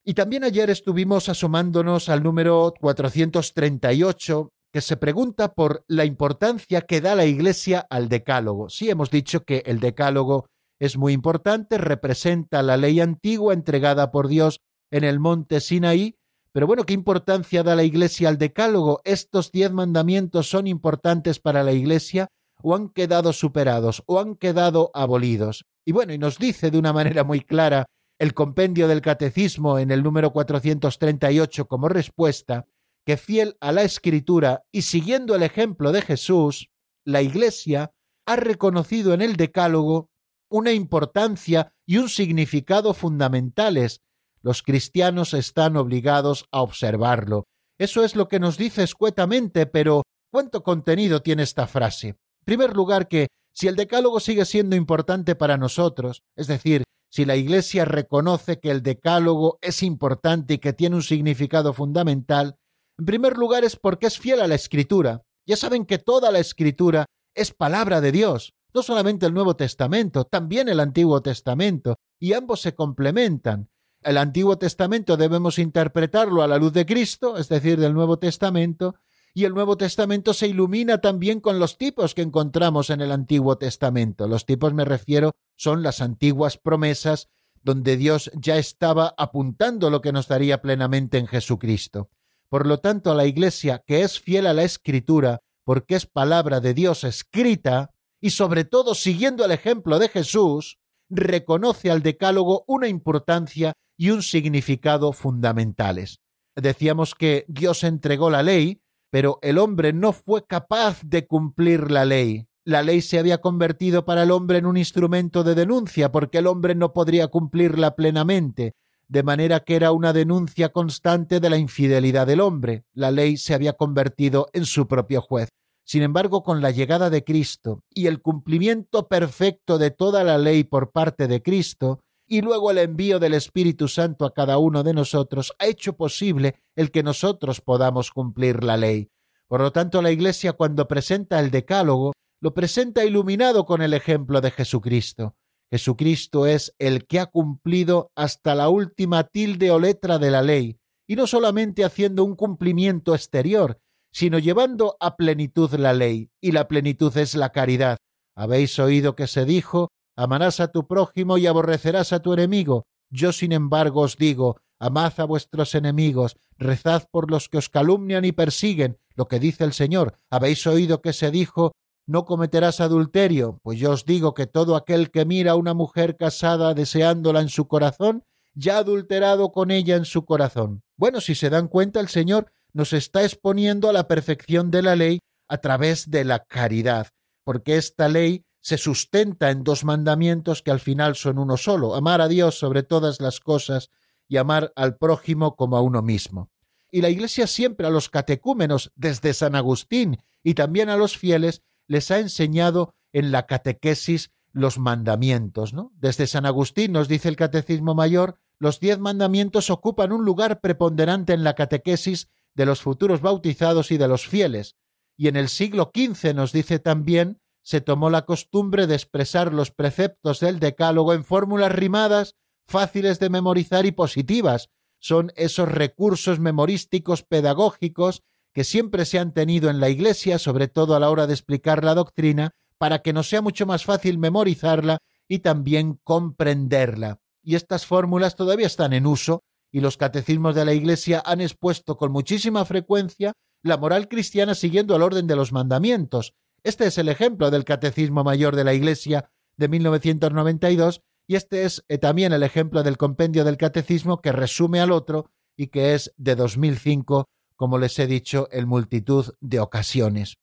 [0.04, 7.02] Y también ayer estuvimos asomándonos al número 438, que se pregunta por la importancia que
[7.02, 8.70] da la Iglesia al decálogo.
[8.70, 10.48] Sí hemos dicho que el decálogo
[10.80, 14.62] es muy importante, representa la ley antigua entregada por Dios
[14.92, 16.16] en el monte Sinaí,
[16.54, 19.02] pero bueno, ¿qué importancia da la Iglesia al decálogo?
[19.04, 22.28] ¿Estos diez mandamientos son importantes para la Iglesia
[22.62, 25.66] o han quedado superados o han quedado abolidos?
[25.86, 27.86] Y bueno, y nos dice de una manera muy clara
[28.20, 32.68] el compendio del catecismo en el número 438 como respuesta,
[33.04, 36.70] que fiel a la escritura y siguiendo el ejemplo de Jesús,
[37.04, 37.94] la Iglesia
[38.28, 40.12] ha reconocido en el Decálogo
[40.50, 44.02] una importancia y un significado fundamentales.
[44.42, 47.46] Los cristianos están obligados a observarlo.
[47.78, 52.08] Eso es lo que nos dice escuetamente, pero ¿cuánto contenido tiene esta frase?
[52.10, 57.26] En primer lugar, que si el Decálogo sigue siendo importante para nosotros, es decir, si
[57.26, 62.56] la Iglesia reconoce que el Decálogo es importante y que tiene un significado fundamental,
[62.98, 65.22] en primer lugar es porque es fiel a la Escritura.
[65.46, 70.24] Ya saben que toda la Escritura es palabra de Dios, no solamente el Nuevo Testamento,
[70.24, 73.70] también el Antiguo Testamento, y ambos se complementan.
[74.04, 78.96] El Antiguo Testamento debemos interpretarlo a la luz de Cristo, es decir, del Nuevo Testamento,
[79.34, 83.58] y el Nuevo Testamento se ilumina también con los tipos que encontramos en el Antiguo
[83.58, 84.28] Testamento.
[84.28, 87.30] Los tipos me refiero son las antiguas promesas
[87.64, 92.10] donde Dios ya estaba apuntando lo que nos daría plenamente en Jesucristo.
[92.50, 96.74] Por lo tanto, la Iglesia, que es fiel a la Escritura, porque es palabra de
[96.74, 103.74] Dios escrita, y sobre todo siguiendo el ejemplo de Jesús, reconoce al Decálogo una importancia
[104.02, 106.22] y un significado fundamentales.
[106.56, 112.04] Decíamos que Dios entregó la ley, pero el hombre no fue capaz de cumplir la
[112.04, 112.48] ley.
[112.66, 116.48] La ley se había convertido para el hombre en un instrumento de denuncia, porque el
[116.48, 118.74] hombre no podría cumplirla plenamente,
[119.08, 122.86] de manera que era una denuncia constante de la infidelidad del hombre.
[122.94, 125.50] La ley se había convertido en su propio juez.
[125.86, 130.64] Sin embargo, con la llegada de Cristo y el cumplimiento perfecto de toda la ley
[130.64, 132.00] por parte de Cristo,
[132.32, 136.56] y luego el envío del Espíritu Santo a cada uno de nosotros ha hecho posible
[136.78, 139.10] el que nosotros podamos cumplir la ley.
[139.50, 144.40] Por lo tanto, la Iglesia cuando presenta el Decálogo, lo presenta iluminado con el ejemplo
[144.40, 145.36] de Jesucristo.
[145.70, 150.80] Jesucristo es el que ha cumplido hasta la última tilde o letra de la ley,
[151.10, 153.82] y no solamente haciendo un cumplimiento exterior,
[154.14, 157.98] sino llevando a plenitud la ley, y la plenitud es la caridad.
[158.38, 159.90] Habéis oído que se dijo,
[160.22, 162.86] amarás a tu prójimo y aborrecerás a tu enemigo.
[163.10, 168.24] Yo, sin embargo, os digo, amad a vuestros enemigos, rezad por los que os calumnian
[168.24, 170.20] y persiguen, lo que dice el Señor.
[170.30, 171.72] Habéis oído que se dijo,
[172.06, 176.18] no cometerás adulterio, pues yo os digo que todo aquel que mira a una mujer
[176.18, 180.84] casada deseándola en su corazón, ya ha adulterado con ella en su corazón.
[180.98, 184.96] Bueno, si se dan cuenta, el Señor nos está exponiendo a la perfección de la
[184.96, 187.08] ley a través de la caridad,
[187.44, 192.22] porque esta ley se sustenta en dos mandamientos que al final son uno solo, amar
[192.22, 193.90] a Dios sobre todas las cosas
[194.28, 196.50] y amar al prójimo como a uno mismo.
[196.92, 201.64] Y la Iglesia siempre a los catecúmenos, desde San Agustín y también a los fieles,
[201.88, 205.92] les ha enseñado en la catequesis los mandamientos, ¿no?
[205.96, 211.34] Desde San Agustín nos dice el Catecismo Mayor, los diez mandamientos ocupan un lugar preponderante
[211.34, 214.76] en la catequesis de los futuros bautizados y de los fieles,
[215.18, 219.72] y en el siglo XV nos dice también se tomó la costumbre de expresar los
[219.72, 222.36] preceptos del Decálogo en fórmulas rimadas,
[222.68, 224.70] fáciles de memorizar y positivas.
[225.00, 230.96] Son esos recursos memorísticos pedagógicos que siempre se han tenido en la Iglesia, sobre todo
[230.96, 235.00] a la hora de explicar la doctrina, para que nos sea mucho más fácil memorizarla
[235.28, 237.20] y también comprenderla.
[237.44, 241.96] Y estas fórmulas todavía están en uso, y los catecismos de la Iglesia han expuesto
[241.96, 247.10] con muchísima frecuencia la moral cristiana siguiendo el orden de los mandamientos, este es el
[247.10, 252.44] ejemplo del Catecismo Mayor de la Iglesia de 1992 y este es eh, también el
[252.44, 257.80] ejemplo del compendio del Catecismo que resume al otro y que es de 2005, como
[257.80, 260.38] les he dicho, en multitud de ocasiones.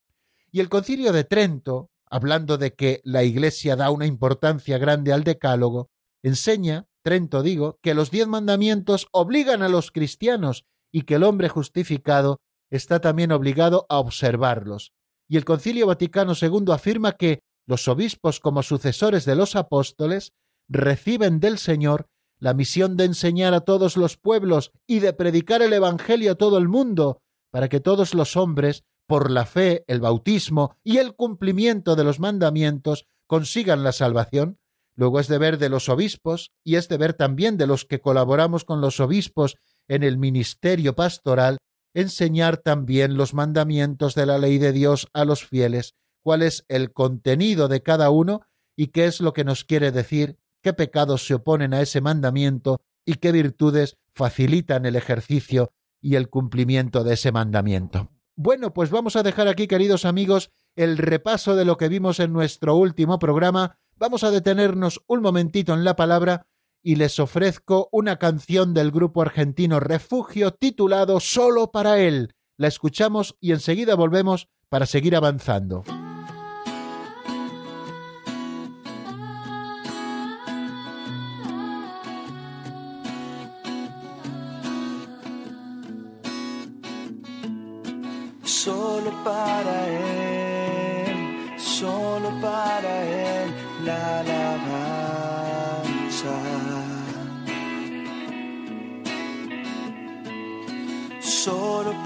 [0.51, 5.25] Y el concilio de Trento, hablando de que la Iglesia da una importancia grande al
[5.25, 5.91] decálogo,
[6.23, 11.49] enseña, Trento digo, que los diez mandamientos obligan a los cristianos y que el hombre
[11.49, 14.93] justificado está también obligado a observarlos
[15.29, 20.33] y el Concilio Vaticano II afirma que los obispos como sucesores de los apóstoles
[20.69, 22.09] reciben del Señor
[22.41, 26.57] la misión de enseñar a todos los pueblos y de predicar el Evangelio a todo
[26.59, 31.97] el mundo, para que todos los hombres, por la fe, el bautismo y el cumplimiento
[31.97, 34.59] de los mandamientos, consigan la salvación.
[34.95, 38.81] Luego es deber de los obispos y es deber también de los que colaboramos con
[38.81, 39.57] los obispos
[39.89, 41.59] en el ministerio pastoral
[42.01, 46.93] enseñar también los mandamientos de la ley de Dios a los fieles, cuál es el
[46.93, 48.43] contenido de cada uno
[48.77, 52.81] y qué es lo que nos quiere decir, qué pecados se oponen a ese mandamiento
[53.05, 58.11] y qué virtudes facilitan el ejercicio y el cumplimiento de ese mandamiento.
[58.37, 62.33] Bueno, pues vamos a dejar aquí, queridos amigos, el repaso de lo que vimos en
[62.33, 66.47] nuestro último programa vamos a detenernos un momentito en la palabra
[66.89, 72.33] y les ofrezco una canción del grupo argentino Refugio titulado Solo para él.
[72.57, 75.85] La escuchamos y enseguida volvemos para seguir avanzando.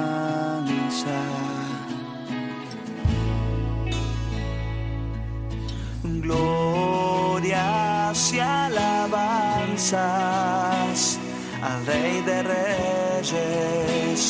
[6.23, 7.53] Glorias
[8.33, 9.99] y alabanzas
[11.63, 14.21] al Rey de Reyes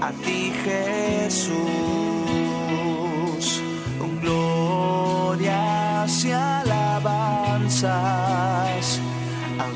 [0.00, 1.56] a ti Jesús.
[4.22, 6.66] Glorias y alabanzas
[7.84, 8.25] al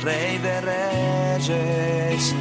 [0.03, 2.35] Rey de Reyes,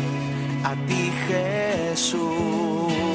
[0.63, 3.09] a ti Jesús.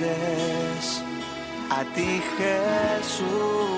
[0.00, 1.02] Reyes,
[1.70, 3.77] a ti Jesús.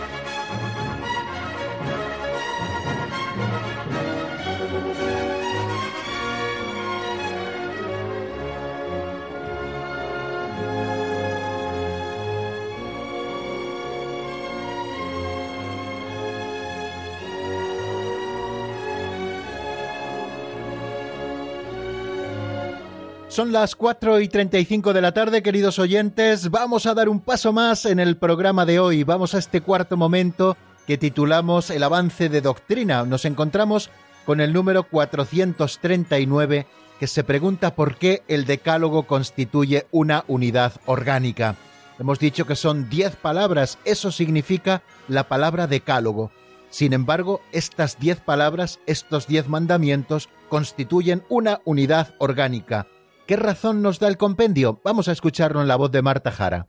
[23.31, 26.51] Son las 4 y 35 de la tarde, queridos oyentes.
[26.51, 29.05] Vamos a dar un paso más en el programa de hoy.
[29.05, 33.05] Vamos a este cuarto momento que titulamos El avance de doctrina.
[33.05, 33.89] Nos encontramos
[34.25, 36.67] con el número 439
[36.99, 41.55] que se pregunta por qué el decálogo constituye una unidad orgánica.
[41.99, 46.31] Hemos dicho que son 10 palabras, eso significa la palabra decálogo.
[46.69, 52.87] Sin embargo, estas 10 palabras, estos 10 mandamientos, constituyen una unidad orgánica
[53.31, 54.81] ¿Qué razón nos da el compendio?
[54.83, 56.67] Vamos a escucharlo en la voz de Marta Jara.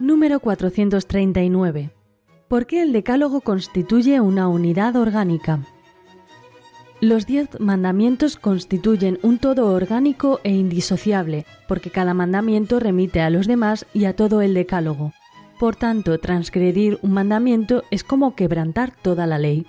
[0.00, 1.90] Número 439.
[2.48, 5.60] ¿Por qué el Decálogo constituye una unidad orgánica?
[7.00, 13.46] Los diez mandamientos constituyen un todo orgánico e indisociable, porque cada mandamiento remite a los
[13.46, 15.12] demás y a todo el Decálogo.
[15.58, 19.66] Por tanto, transgredir un mandamiento es como quebrantar toda la ley.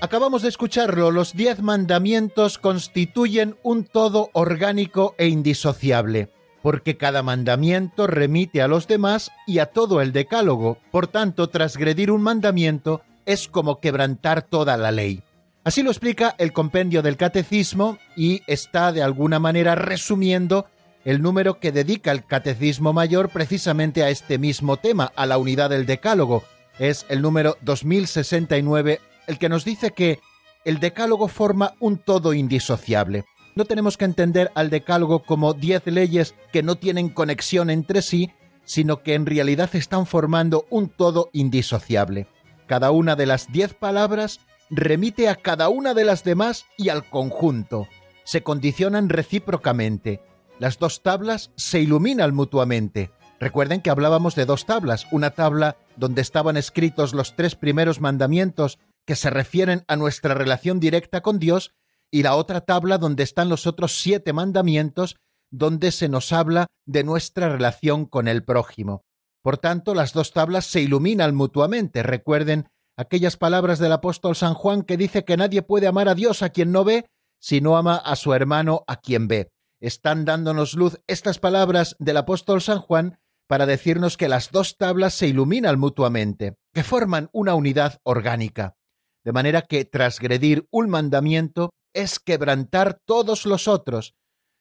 [0.00, 6.30] Acabamos de escucharlo, los diez mandamientos constituyen un todo orgánico e indisociable,
[6.62, 12.10] porque cada mandamiento remite a los demás y a todo el decálogo, por tanto, transgredir
[12.10, 15.22] un mandamiento es como quebrantar toda la ley.
[15.64, 20.66] Así lo explica el compendio del catecismo y está de alguna manera resumiendo
[21.08, 25.70] el número que dedica el Catecismo Mayor precisamente a este mismo tema, a la unidad
[25.70, 26.44] del Decálogo.
[26.78, 30.20] Es el número 2069, el que nos dice que
[30.66, 33.24] el Decálogo forma un todo indisociable.
[33.54, 38.30] No tenemos que entender al Decálogo como diez leyes que no tienen conexión entre sí,
[38.66, 42.26] sino que en realidad están formando un todo indisociable.
[42.66, 47.08] Cada una de las diez palabras remite a cada una de las demás y al
[47.08, 47.88] conjunto.
[48.24, 50.20] Se condicionan recíprocamente
[50.58, 53.12] las dos tablas se iluminan mutuamente.
[53.40, 58.78] Recuerden que hablábamos de dos tablas, una tabla donde estaban escritos los tres primeros mandamientos
[59.06, 61.72] que se refieren a nuestra relación directa con Dios
[62.10, 65.16] y la otra tabla donde están los otros siete mandamientos
[65.50, 69.02] donde se nos habla de nuestra relación con el prójimo.
[69.42, 72.02] Por tanto, las dos tablas se iluminan mutuamente.
[72.02, 76.42] Recuerden aquellas palabras del apóstol San Juan que dice que nadie puede amar a Dios
[76.42, 77.06] a quien no ve,
[77.38, 82.16] si no ama a su hermano a quien ve están dándonos luz estas palabras del
[82.16, 87.54] apóstol San Juan para decirnos que las dos tablas se iluminan mutuamente, que forman una
[87.54, 88.76] unidad orgánica.
[89.24, 94.14] De manera que transgredir un mandamiento es quebrantar todos los otros.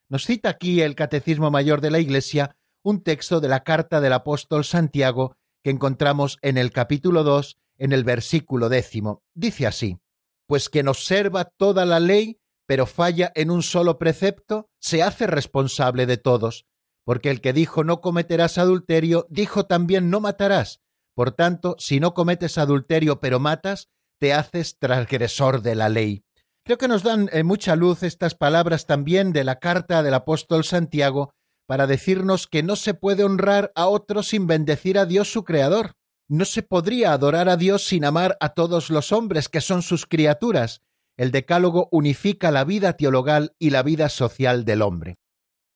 [0.10, 4.14] Nos cita aquí el Catecismo Mayor de la Iglesia un texto de la carta del
[4.14, 9.24] apóstol Santiago que encontramos en el capítulo 2, en el versículo décimo.
[9.34, 10.00] Dice así,
[10.46, 16.06] Pues quien observa toda la ley pero falla en un solo precepto, se hace responsable
[16.06, 16.68] de todos,
[17.06, 20.82] porque el que dijo no cometerás adulterio, dijo también no matarás.
[21.16, 23.90] Por tanto, si no cometes adulterio pero matas,
[24.20, 26.26] te haces transgresor de la ley.
[26.64, 30.66] Creo que nos dan eh, mucha luz estas palabras también de la carta del apóstol
[30.66, 31.34] Santiago
[31.66, 35.94] para decirnos que no se puede honrar a otro sin bendecir a Dios su Creador.
[36.28, 40.06] No se podría adorar a Dios sin amar a todos los hombres que son sus
[40.06, 40.82] criaturas,
[41.18, 45.18] el decálogo unifica la vida teologal y la vida social del hombre.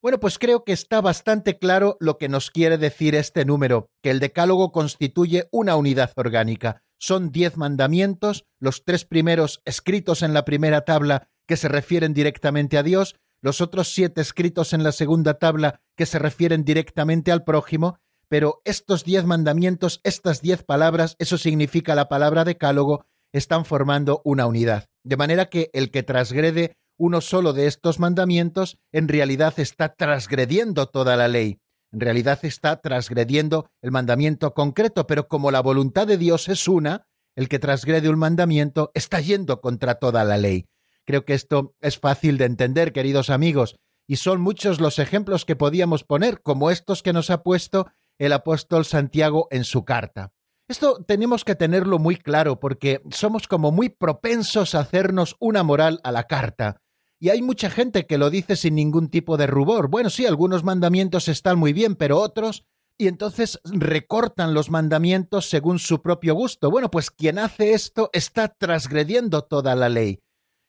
[0.02, 4.10] Bueno, pues creo que está bastante claro lo que nos quiere decir este número, que
[4.10, 6.84] el decálogo constituye una unidad orgánica.
[7.00, 12.78] Son diez mandamientos, los tres primeros escritos en la primera tabla que se refieren directamente
[12.78, 17.44] a Dios, los otros siete escritos en la segunda tabla que se refieren directamente al
[17.44, 24.22] prójimo, pero estos diez mandamientos, estas diez palabras, eso significa la palabra decálogo, están formando
[24.26, 24.86] una unidad.
[25.04, 30.88] De manera que el que transgrede uno solo de estos mandamientos en realidad está transgrediendo
[30.88, 31.60] toda la ley.
[31.92, 37.08] En realidad está transgrediendo el mandamiento concreto, pero como la voluntad de Dios es una,
[37.36, 40.68] el que transgrede un mandamiento está yendo contra toda la ley.
[41.06, 43.78] Creo que esto es fácil de entender, queridos amigos,
[44.08, 47.88] y son muchos los ejemplos que podíamos poner, como estos que nos ha puesto
[48.20, 50.32] el apóstol Santiago en su carta.
[50.72, 56.00] Esto tenemos que tenerlo muy claro porque somos como muy propensos a hacernos una moral
[56.06, 56.78] a la carta.
[57.20, 59.90] Y hay mucha gente que lo dice sin ningún tipo de rubor.
[59.90, 62.64] Bueno, sí, algunos mandamientos están muy bien, pero otros...
[62.98, 66.72] Y entonces recortan los mandamientos según su propio gusto.
[66.72, 70.20] Bueno, pues quien hace esto está transgrediendo toda la ley.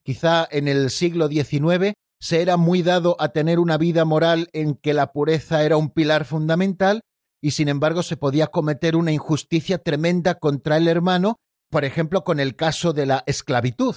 [0.04, 4.74] Quizá en el siglo XIX se era muy dado a tener una vida moral en
[4.74, 7.02] que la pureza era un pilar fundamental
[7.42, 11.40] y sin embargo se podía cometer una injusticia tremenda contra el hermano,
[11.70, 13.96] por ejemplo, con el caso de la esclavitud.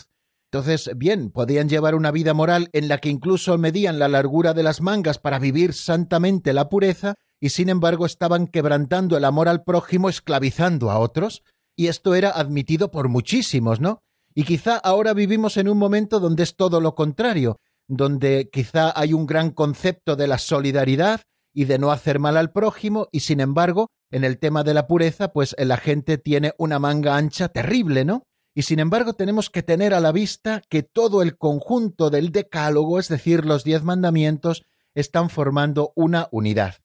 [0.52, 4.64] Entonces, bien, podían llevar una vida moral en la que incluso medían la largura de
[4.64, 9.64] las mangas para vivir santamente la pureza, y sin embargo estaban quebrantando el amor al
[9.64, 11.44] prójimo esclavizando a otros,
[11.76, 14.02] y esto era admitido por muchísimos, ¿no?
[14.34, 19.14] Y quizá ahora vivimos en un momento donde es todo lo contrario, donde quizá hay
[19.14, 21.22] un gran concepto de la solidaridad
[21.56, 24.86] y de no hacer mal al prójimo, y sin embargo, en el tema de la
[24.86, 28.24] pureza, pues la gente tiene una manga ancha terrible, ¿no?
[28.54, 33.00] Y sin embargo tenemos que tener a la vista que todo el conjunto del decálogo,
[33.00, 36.76] es decir, los diez mandamientos, están formando una unidad.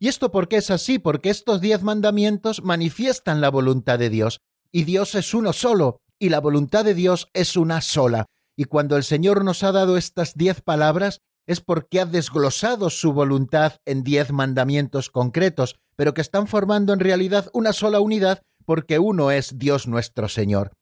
[0.00, 0.98] ¿Y esto por qué es así?
[0.98, 4.40] Porque estos diez mandamientos manifiestan la voluntad de Dios,
[4.70, 8.26] y Dios es uno solo, y la voluntad de Dios es una sola.
[8.56, 13.14] Y cuando el Señor nos ha dado estas diez palabras, es porque ha desglosado su
[13.14, 18.98] voluntad en diez mandamientos concretos, pero que están formando en realidad una sola unidad porque
[18.98, 20.72] uno es Dios nuestro Señor.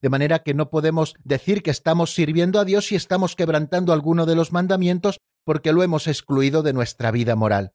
[0.00, 4.24] De manera que no podemos decir que estamos sirviendo a Dios si estamos quebrantando alguno
[4.24, 7.72] de los mandamientos porque lo hemos excluido de nuestra vida moral.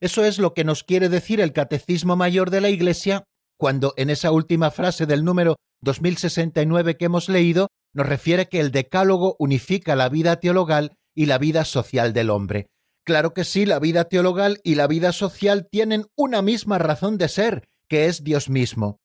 [0.00, 3.24] Eso es lo que nos quiere decir el Catecismo Mayor de la Iglesia
[3.58, 8.70] cuando en esa última frase del número 2069 que hemos leído nos refiere que el
[8.70, 12.68] decálogo unifica la vida teologal y la vida social del hombre.
[13.04, 17.28] Claro que sí, la vida teologal y la vida social tienen una misma razón de
[17.28, 19.00] ser, que es Dios mismo.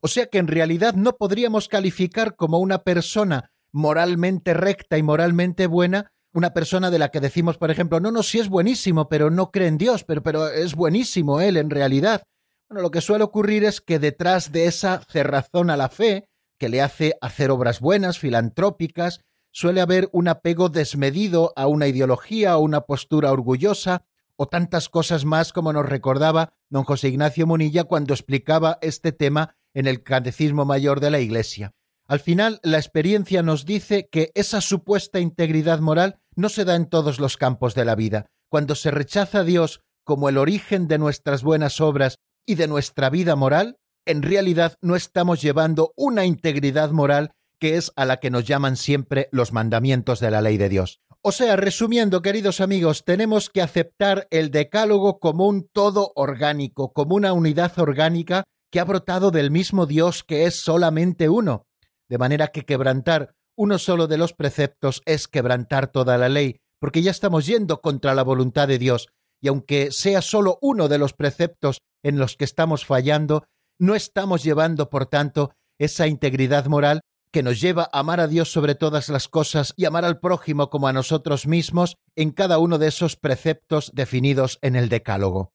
[0.00, 5.66] O sea que en realidad no podríamos calificar como una persona moralmente recta y moralmente
[5.66, 9.30] buena una persona de la que decimos, por ejemplo, no, no, sí es buenísimo, pero
[9.30, 12.22] no cree en Dios, pero, pero es buenísimo él en realidad.
[12.68, 16.28] Bueno, lo que suele ocurrir es que detrás de esa cerrazón a la fe,
[16.58, 19.20] que le hace hacer obras buenas, filantrópicas,
[19.52, 24.04] suele haber un apego desmedido a una ideología o una postura orgullosa,
[24.36, 29.56] o tantas cosas más como nos recordaba don José Ignacio Munilla cuando explicaba este tema
[29.74, 31.72] en el Catecismo Mayor de la Iglesia.
[32.06, 36.86] Al final, la experiencia nos dice que esa supuesta integridad moral no se da en
[36.86, 38.26] todos los campos de la vida.
[38.48, 43.10] Cuando se rechaza a Dios como el origen de nuestras buenas obras y de nuestra
[43.10, 43.76] vida moral,
[44.06, 48.76] en realidad no estamos llevando una integridad moral que es a la que nos llaman
[48.76, 51.00] siempre los mandamientos de la ley de Dios.
[51.20, 57.16] O sea, resumiendo, queridos amigos, tenemos que aceptar el decálogo como un todo orgánico, como
[57.16, 61.66] una unidad orgánica que ha brotado del mismo Dios que es solamente uno,
[62.08, 67.02] de manera que quebrantar uno solo de los preceptos es quebrantar toda la ley, porque
[67.02, 69.08] ya estamos yendo contra la voluntad de Dios,
[69.40, 73.44] y aunque sea solo uno de los preceptos en los que estamos fallando,
[73.80, 77.00] no estamos llevando, por tanto, esa integridad moral
[77.30, 80.70] que nos lleva a amar a Dios sobre todas las cosas y amar al prójimo
[80.70, 85.52] como a nosotros mismos en cada uno de esos preceptos definidos en el Decálogo.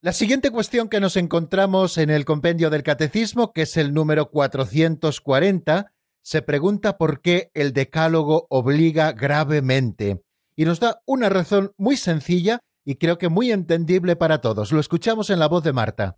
[0.00, 4.30] La siguiente cuestión que nos encontramos en el compendio del Catecismo, que es el número
[4.30, 5.92] 440,
[6.22, 10.22] se pregunta por qué el Decálogo obliga gravemente.
[10.56, 14.72] Y nos da una razón muy sencilla y creo que muy entendible para todos.
[14.72, 16.16] Lo escuchamos en la voz de Marta.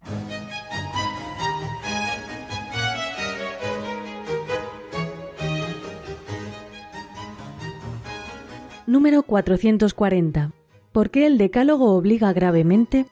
[8.95, 10.53] Número 440.
[10.93, 13.07] ¿Por qué el Decálogo obliga gravemente?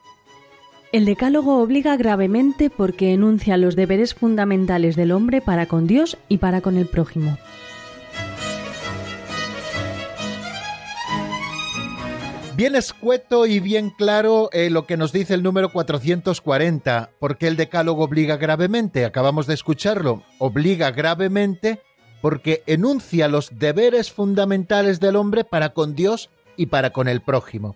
[0.93, 6.37] El decálogo obliga gravemente porque enuncia los deberes fundamentales del hombre para con Dios y
[6.37, 7.37] para con el prójimo.
[12.55, 17.57] Bien escueto y bien claro eh, lo que nos dice el número 440, porque el
[17.57, 21.81] decálogo obliga gravemente, acabamos de escucharlo, obliga gravemente
[22.23, 27.75] porque enuncia los deberes fundamentales del hombre para con Dios y para con el prójimo.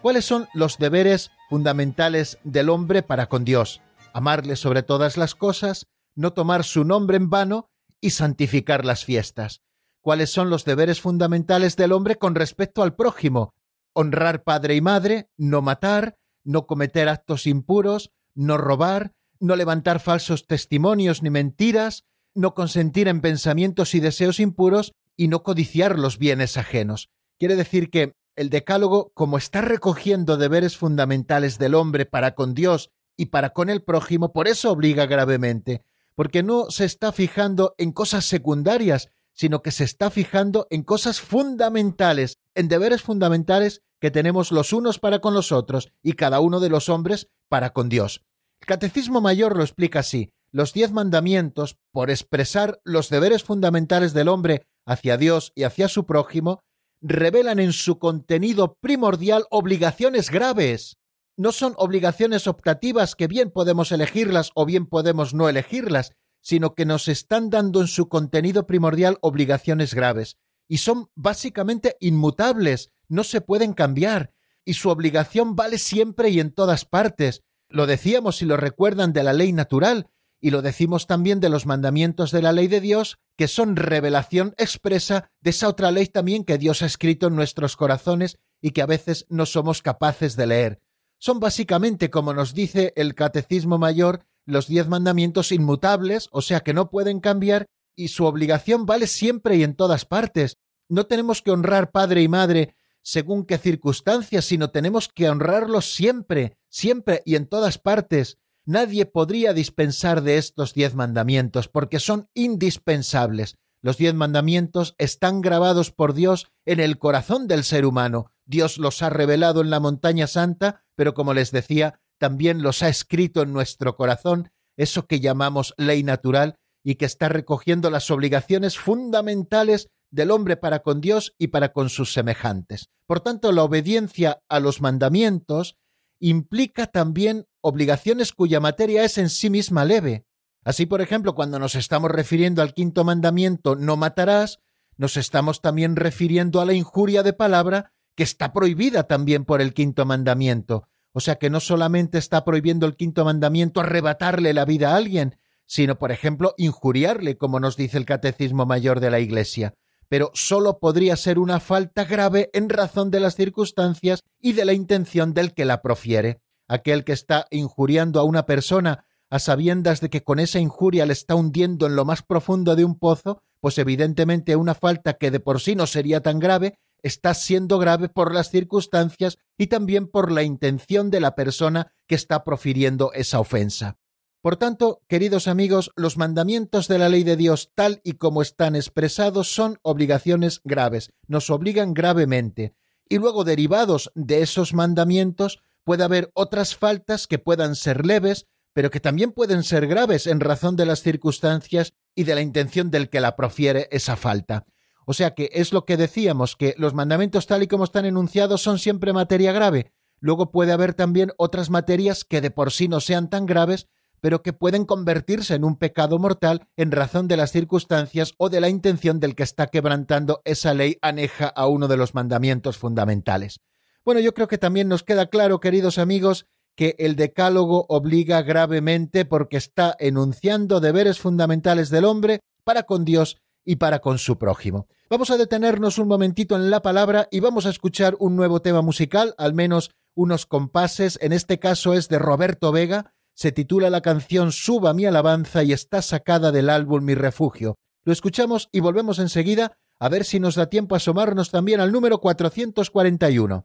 [0.00, 3.82] ¿Cuáles son los deberes fundamentales del hombre para con Dios?
[4.12, 7.68] Amarle sobre todas las cosas, no tomar su nombre en vano
[8.00, 9.60] y santificar las fiestas.
[10.00, 13.54] ¿Cuáles son los deberes fundamentales del hombre con respecto al prójimo?
[13.92, 20.46] Honrar padre y madre, no matar, no cometer actos impuros, no robar, no levantar falsos
[20.46, 22.04] testimonios ni mentiras,
[22.34, 27.10] no consentir en pensamientos y deseos impuros y no codiciar los bienes ajenos.
[27.38, 32.90] Quiere decir que el Decálogo, como está recogiendo deberes fundamentales del hombre para con Dios
[33.16, 35.82] y para con el prójimo, por eso obliga gravemente,
[36.14, 41.20] porque no se está fijando en cosas secundarias, sino que se está fijando en cosas
[41.20, 46.60] fundamentales, en deberes fundamentales que tenemos los unos para con los otros y cada uno
[46.60, 48.24] de los hombres para con Dios.
[48.60, 50.30] El Catecismo Mayor lo explica así.
[50.52, 56.06] Los diez mandamientos, por expresar los deberes fundamentales del hombre hacia Dios y hacia su
[56.06, 56.62] prójimo,
[57.00, 60.98] revelan en su contenido primordial obligaciones graves.
[61.36, 66.84] No son obligaciones optativas que bien podemos elegirlas o bien podemos no elegirlas, sino que
[66.84, 70.36] nos están dando en su contenido primordial obligaciones graves.
[70.68, 74.32] Y son básicamente inmutables, no se pueden cambiar.
[74.62, 77.42] y su obligación vale siempre y en todas partes.
[77.68, 80.10] Lo decíamos y lo recuerdan de la ley natural,
[80.40, 84.54] y lo decimos también de los mandamientos de la ley de Dios, que son revelación
[84.58, 88.82] expresa de esa otra ley también que Dios ha escrito en nuestros corazones y que
[88.82, 90.82] a veces no somos capaces de leer.
[91.18, 96.72] Son básicamente, como nos dice el Catecismo Mayor, los diez mandamientos inmutables, o sea que
[96.72, 100.56] no pueden cambiar, y su obligación vale siempre y en todas partes.
[100.88, 106.56] No tenemos que honrar padre y madre según qué circunstancias, sino tenemos que honrarlos siempre,
[106.68, 108.38] siempre y en todas partes.
[108.66, 113.56] Nadie podría dispensar de estos diez mandamientos, porque son indispensables.
[113.82, 118.32] Los diez mandamientos están grabados por Dios en el corazón del ser humano.
[118.44, 122.88] Dios los ha revelado en la montaña santa, pero como les decía, también los ha
[122.88, 128.78] escrito en nuestro corazón, eso que llamamos ley natural, y que está recogiendo las obligaciones
[128.78, 132.90] fundamentales del hombre para con Dios y para con sus semejantes.
[133.06, 135.76] Por tanto, la obediencia a los mandamientos
[136.20, 140.26] implica también obligaciones cuya materia es en sí misma leve.
[140.62, 144.60] Así, por ejemplo, cuando nos estamos refiriendo al quinto mandamiento, no matarás,
[144.96, 149.72] nos estamos también refiriendo a la injuria de palabra que está prohibida también por el
[149.72, 150.86] quinto mandamiento.
[151.12, 155.38] O sea que no solamente está prohibiendo el quinto mandamiento arrebatarle la vida a alguien,
[155.64, 159.74] sino, por ejemplo, injuriarle, como nos dice el Catecismo Mayor de la Iglesia
[160.10, 164.72] pero sólo podría ser una falta grave en razón de las circunstancias y de la
[164.72, 166.42] intención del que la profiere.
[166.66, 171.12] Aquel que está injuriando a una persona a sabiendas de que con esa injuria le
[171.12, 175.38] está hundiendo en lo más profundo de un pozo, pues evidentemente una falta que de
[175.38, 180.32] por sí no sería tan grave, está siendo grave por las circunstancias y también por
[180.32, 183.99] la intención de la persona que está profiriendo esa ofensa.
[184.42, 188.74] Por tanto, queridos amigos, los mandamientos de la ley de Dios tal y como están
[188.74, 192.74] expresados son obligaciones graves, nos obligan gravemente.
[193.06, 198.90] Y luego, derivados de esos mandamientos, puede haber otras faltas que puedan ser leves, pero
[198.90, 203.10] que también pueden ser graves en razón de las circunstancias y de la intención del
[203.10, 204.64] que la profiere esa falta.
[205.04, 208.62] O sea que es lo que decíamos, que los mandamientos tal y como están enunciados
[208.62, 209.92] son siempre materia grave.
[210.20, 213.88] Luego puede haber también otras materias que de por sí no sean tan graves,
[214.20, 218.60] pero que pueden convertirse en un pecado mortal en razón de las circunstancias o de
[218.60, 223.60] la intención del que está quebrantando esa ley aneja a uno de los mandamientos fundamentales.
[224.04, 229.24] Bueno, yo creo que también nos queda claro, queridos amigos, que el decálogo obliga gravemente
[229.24, 234.86] porque está enunciando deberes fundamentales del hombre para con Dios y para con su prójimo.
[235.10, 238.80] Vamos a detenernos un momentito en la palabra y vamos a escuchar un nuevo tema
[238.80, 244.02] musical, al menos unos compases, en este caso es de Roberto Vega, se titula la
[244.02, 247.76] canción Suba mi alabanza y está sacada del álbum Mi refugio.
[248.04, 251.90] Lo escuchamos y volvemos enseguida a ver si nos da tiempo a asomarnos también al
[251.90, 253.64] número 441.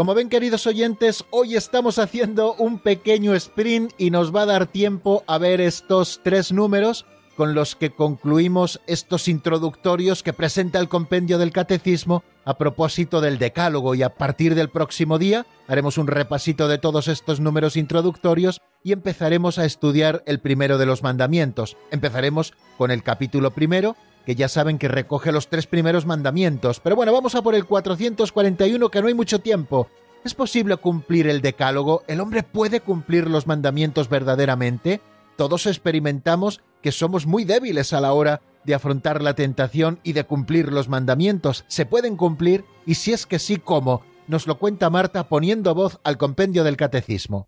[0.00, 4.66] Como ven queridos oyentes, hoy estamos haciendo un pequeño sprint y nos va a dar
[4.66, 7.04] tiempo a ver estos tres números
[7.36, 13.38] con los que concluimos estos introductorios que presenta el compendio del catecismo a propósito del
[13.38, 18.62] decálogo y a partir del próximo día haremos un repasito de todos estos números introductorios
[18.82, 21.76] y empezaremos a estudiar el primero de los mandamientos.
[21.90, 26.80] Empezaremos con el capítulo primero que ya saben que recoge los tres primeros mandamientos.
[26.80, 29.88] Pero bueno, vamos a por el 441, que no hay mucho tiempo.
[30.24, 32.02] ¿Es posible cumplir el decálogo?
[32.06, 35.00] ¿El hombre puede cumplir los mandamientos verdaderamente?
[35.36, 40.24] Todos experimentamos que somos muy débiles a la hora de afrontar la tentación y de
[40.24, 41.64] cumplir los mandamientos.
[41.68, 42.64] ¿Se pueden cumplir?
[42.84, 44.02] Y si es que sí, ¿cómo?
[44.28, 47.46] Nos lo cuenta Marta poniendo voz al compendio del catecismo.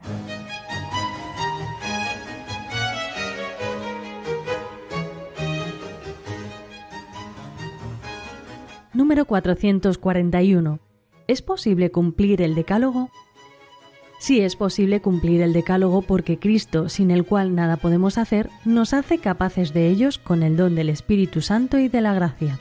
[8.94, 10.78] Número 441.
[11.26, 13.10] ¿Es posible cumplir el decálogo?
[14.18, 18.92] Sí es posible cumplir el decálogo porque Cristo, sin el cual nada podemos hacer, nos
[18.92, 22.60] hace capaces de ellos con el don del Espíritu Santo y de la gracia.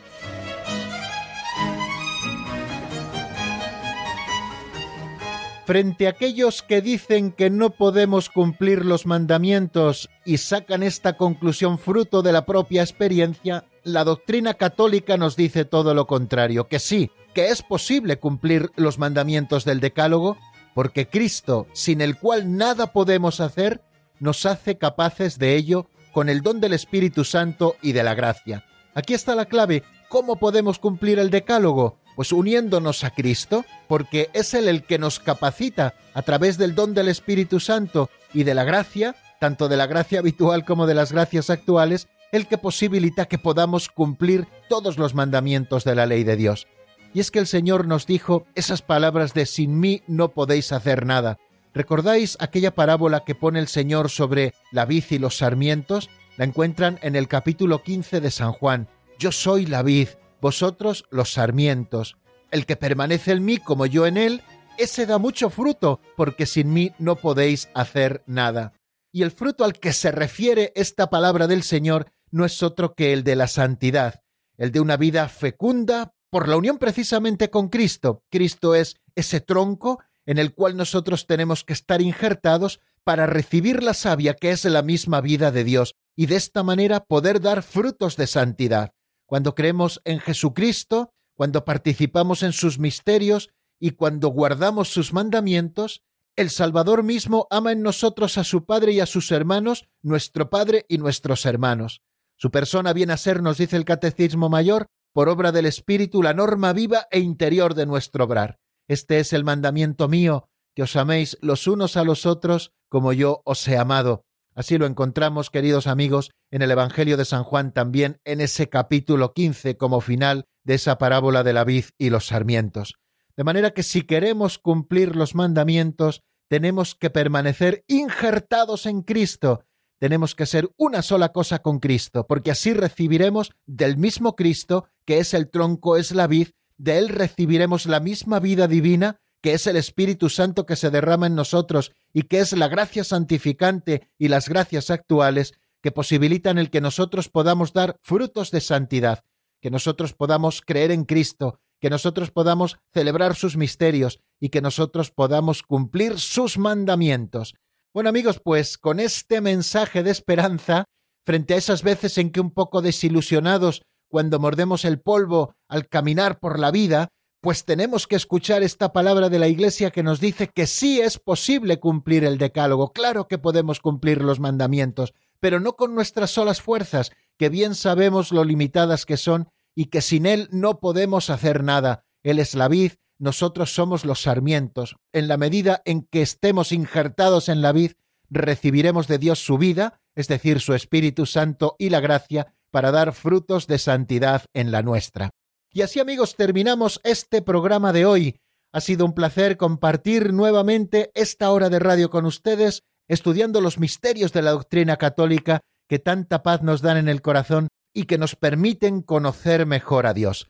[5.66, 11.78] Frente a aquellos que dicen que no podemos cumplir los mandamientos y sacan esta conclusión
[11.78, 17.12] fruto de la propia experiencia, la doctrina católica nos dice todo lo contrario, que sí,
[17.34, 20.38] que es posible cumplir los mandamientos del Decálogo,
[20.74, 23.82] porque Cristo, sin el cual nada podemos hacer,
[24.20, 28.66] nos hace capaces de ello con el don del Espíritu Santo y de la gracia.
[28.94, 29.84] Aquí está la clave.
[30.10, 31.98] ¿Cómo podemos cumplir el Decálogo?
[32.16, 36.94] Pues uniéndonos a Cristo, porque es Él el que nos capacita a través del don
[36.94, 41.14] del Espíritu Santo y de la gracia, tanto de la gracia habitual como de las
[41.14, 46.38] gracias actuales, el que posibilita que podamos cumplir todos los mandamientos de la ley de
[46.38, 46.68] Dios.
[47.14, 51.06] Y es que el Señor nos dijo esas palabras de sin mí no podéis hacer
[51.06, 51.40] nada.
[51.74, 56.10] ¿Recordáis aquella parábola que pone el Señor sobre la vid y los sarmientos?
[56.38, 58.88] La encuentran en el capítulo 15 de San Juan.
[59.20, 60.10] Yo soy la vid,
[60.42, 62.18] vosotros los sarmientos.
[62.50, 64.42] El que permanece en mí como yo en él,
[64.78, 68.74] ese da mucho fruto, porque sin mí no podéis hacer nada.
[69.14, 73.14] Y el fruto al que se refiere esta palabra del Señor no es otro que
[73.14, 74.24] el de la santidad,
[74.58, 78.24] el de una vida fecunda por la unión precisamente con Cristo.
[78.30, 83.94] Cristo es ese tronco en el cual nosotros tenemos que estar injertados para recibir la
[83.94, 88.16] savia que es la misma vida de Dios y de esta manera poder dar frutos
[88.16, 88.94] de santidad.
[89.26, 96.04] Cuando creemos en Jesucristo, cuando participamos en sus misterios y cuando guardamos sus mandamientos,
[96.36, 100.86] el Salvador mismo ama en nosotros a su Padre y a sus hermanos, nuestro Padre
[100.88, 102.02] y nuestros hermanos.
[102.42, 106.34] Su persona viene a ser, nos dice el Catecismo Mayor, por obra del Espíritu, la
[106.34, 108.58] norma viva e interior de nuestro obrar.
[108.88, 113.44] Este es el mandamiento mío, que os améis los unos a los otros como yo
[113.46, 114.26] os he amado.
[114.56, 119.34] Así lo encontramos, queridos amigos, en el Evangelio de San Juan también en ese capítulo
[119.34, 122.96] 15 como final de esa parábola de la vid y los sarmientos.
[123.38, 129.64] De manera que si queremos cumplir los mandamientos, tenemos que permanecer injertados en Cristo,
[130.02, 135.20] tenemos que ser una sola cosa con Cristo, porque así recibiremos del mismo Cristo, que
[135.20, 136.47] es el tronco, es la vid,
[136.78, 141.28] de él recibiremos la misma vida divina, que es el Espíritu Santo que se derrama
[141.28, 146.72] en nosotros y que es la gracia santificante y las gracias actuales que posibilitan el
[146.72, 149.24] que nosotros podamos dar frutos de santidad,
[149.62, 155.12] que nosotros podamos creer en Cristo, que nosotros podamos celebrar sus misterios y que nosotros
[155.12, 157.54] podamos cumplir sus mandamientos.
[157.94, 160.86] Bueno amigos, pues con este mensaje de esperanza,
[161.26, 166.39] frente a esas veces en que un poco desilusionados cuando mordemos el polvo al caminar
[166.39, 167.10] por la vida,
[167.42, 171.20] pues tenemos que escuchar esta palabra de la Iglesia que nos dice que sí es
[171.20, 176.62] posible cumplir el decálogo, claro que podemos cumplir los mandamientos, pero no con nuestras solas
[176.62, 181.62] fuerzas, que bien sabemos lo limitadas que son y que sin Él no podemos hacer
[181.62, 182.06] nada.
[182.24, 184.96] Él es la vid, nosotros somos los sarmientos.
[185.14, 187.92] En la medida en que estemos injertados en la vid,
[188.32, 193.14] recibiremos de Dios su vida, es decir, su Espíritu Santo y la gracia, para dar
[193.14, 195.30] frutos de santidad en la nuestra.
[195.72, 198.40] Y así amigos, terminamos este programa de hoy.
[198.72, 204.34] Ha sido un placer compartir nuevamente esta hora de radio con ustedes estudiando los misterios
[204.34, 208.36] de la doctrina católica que tanta paz nos dan en el corazón y que nos
[208.36, 210.50] permiten conocer mejor a Dios.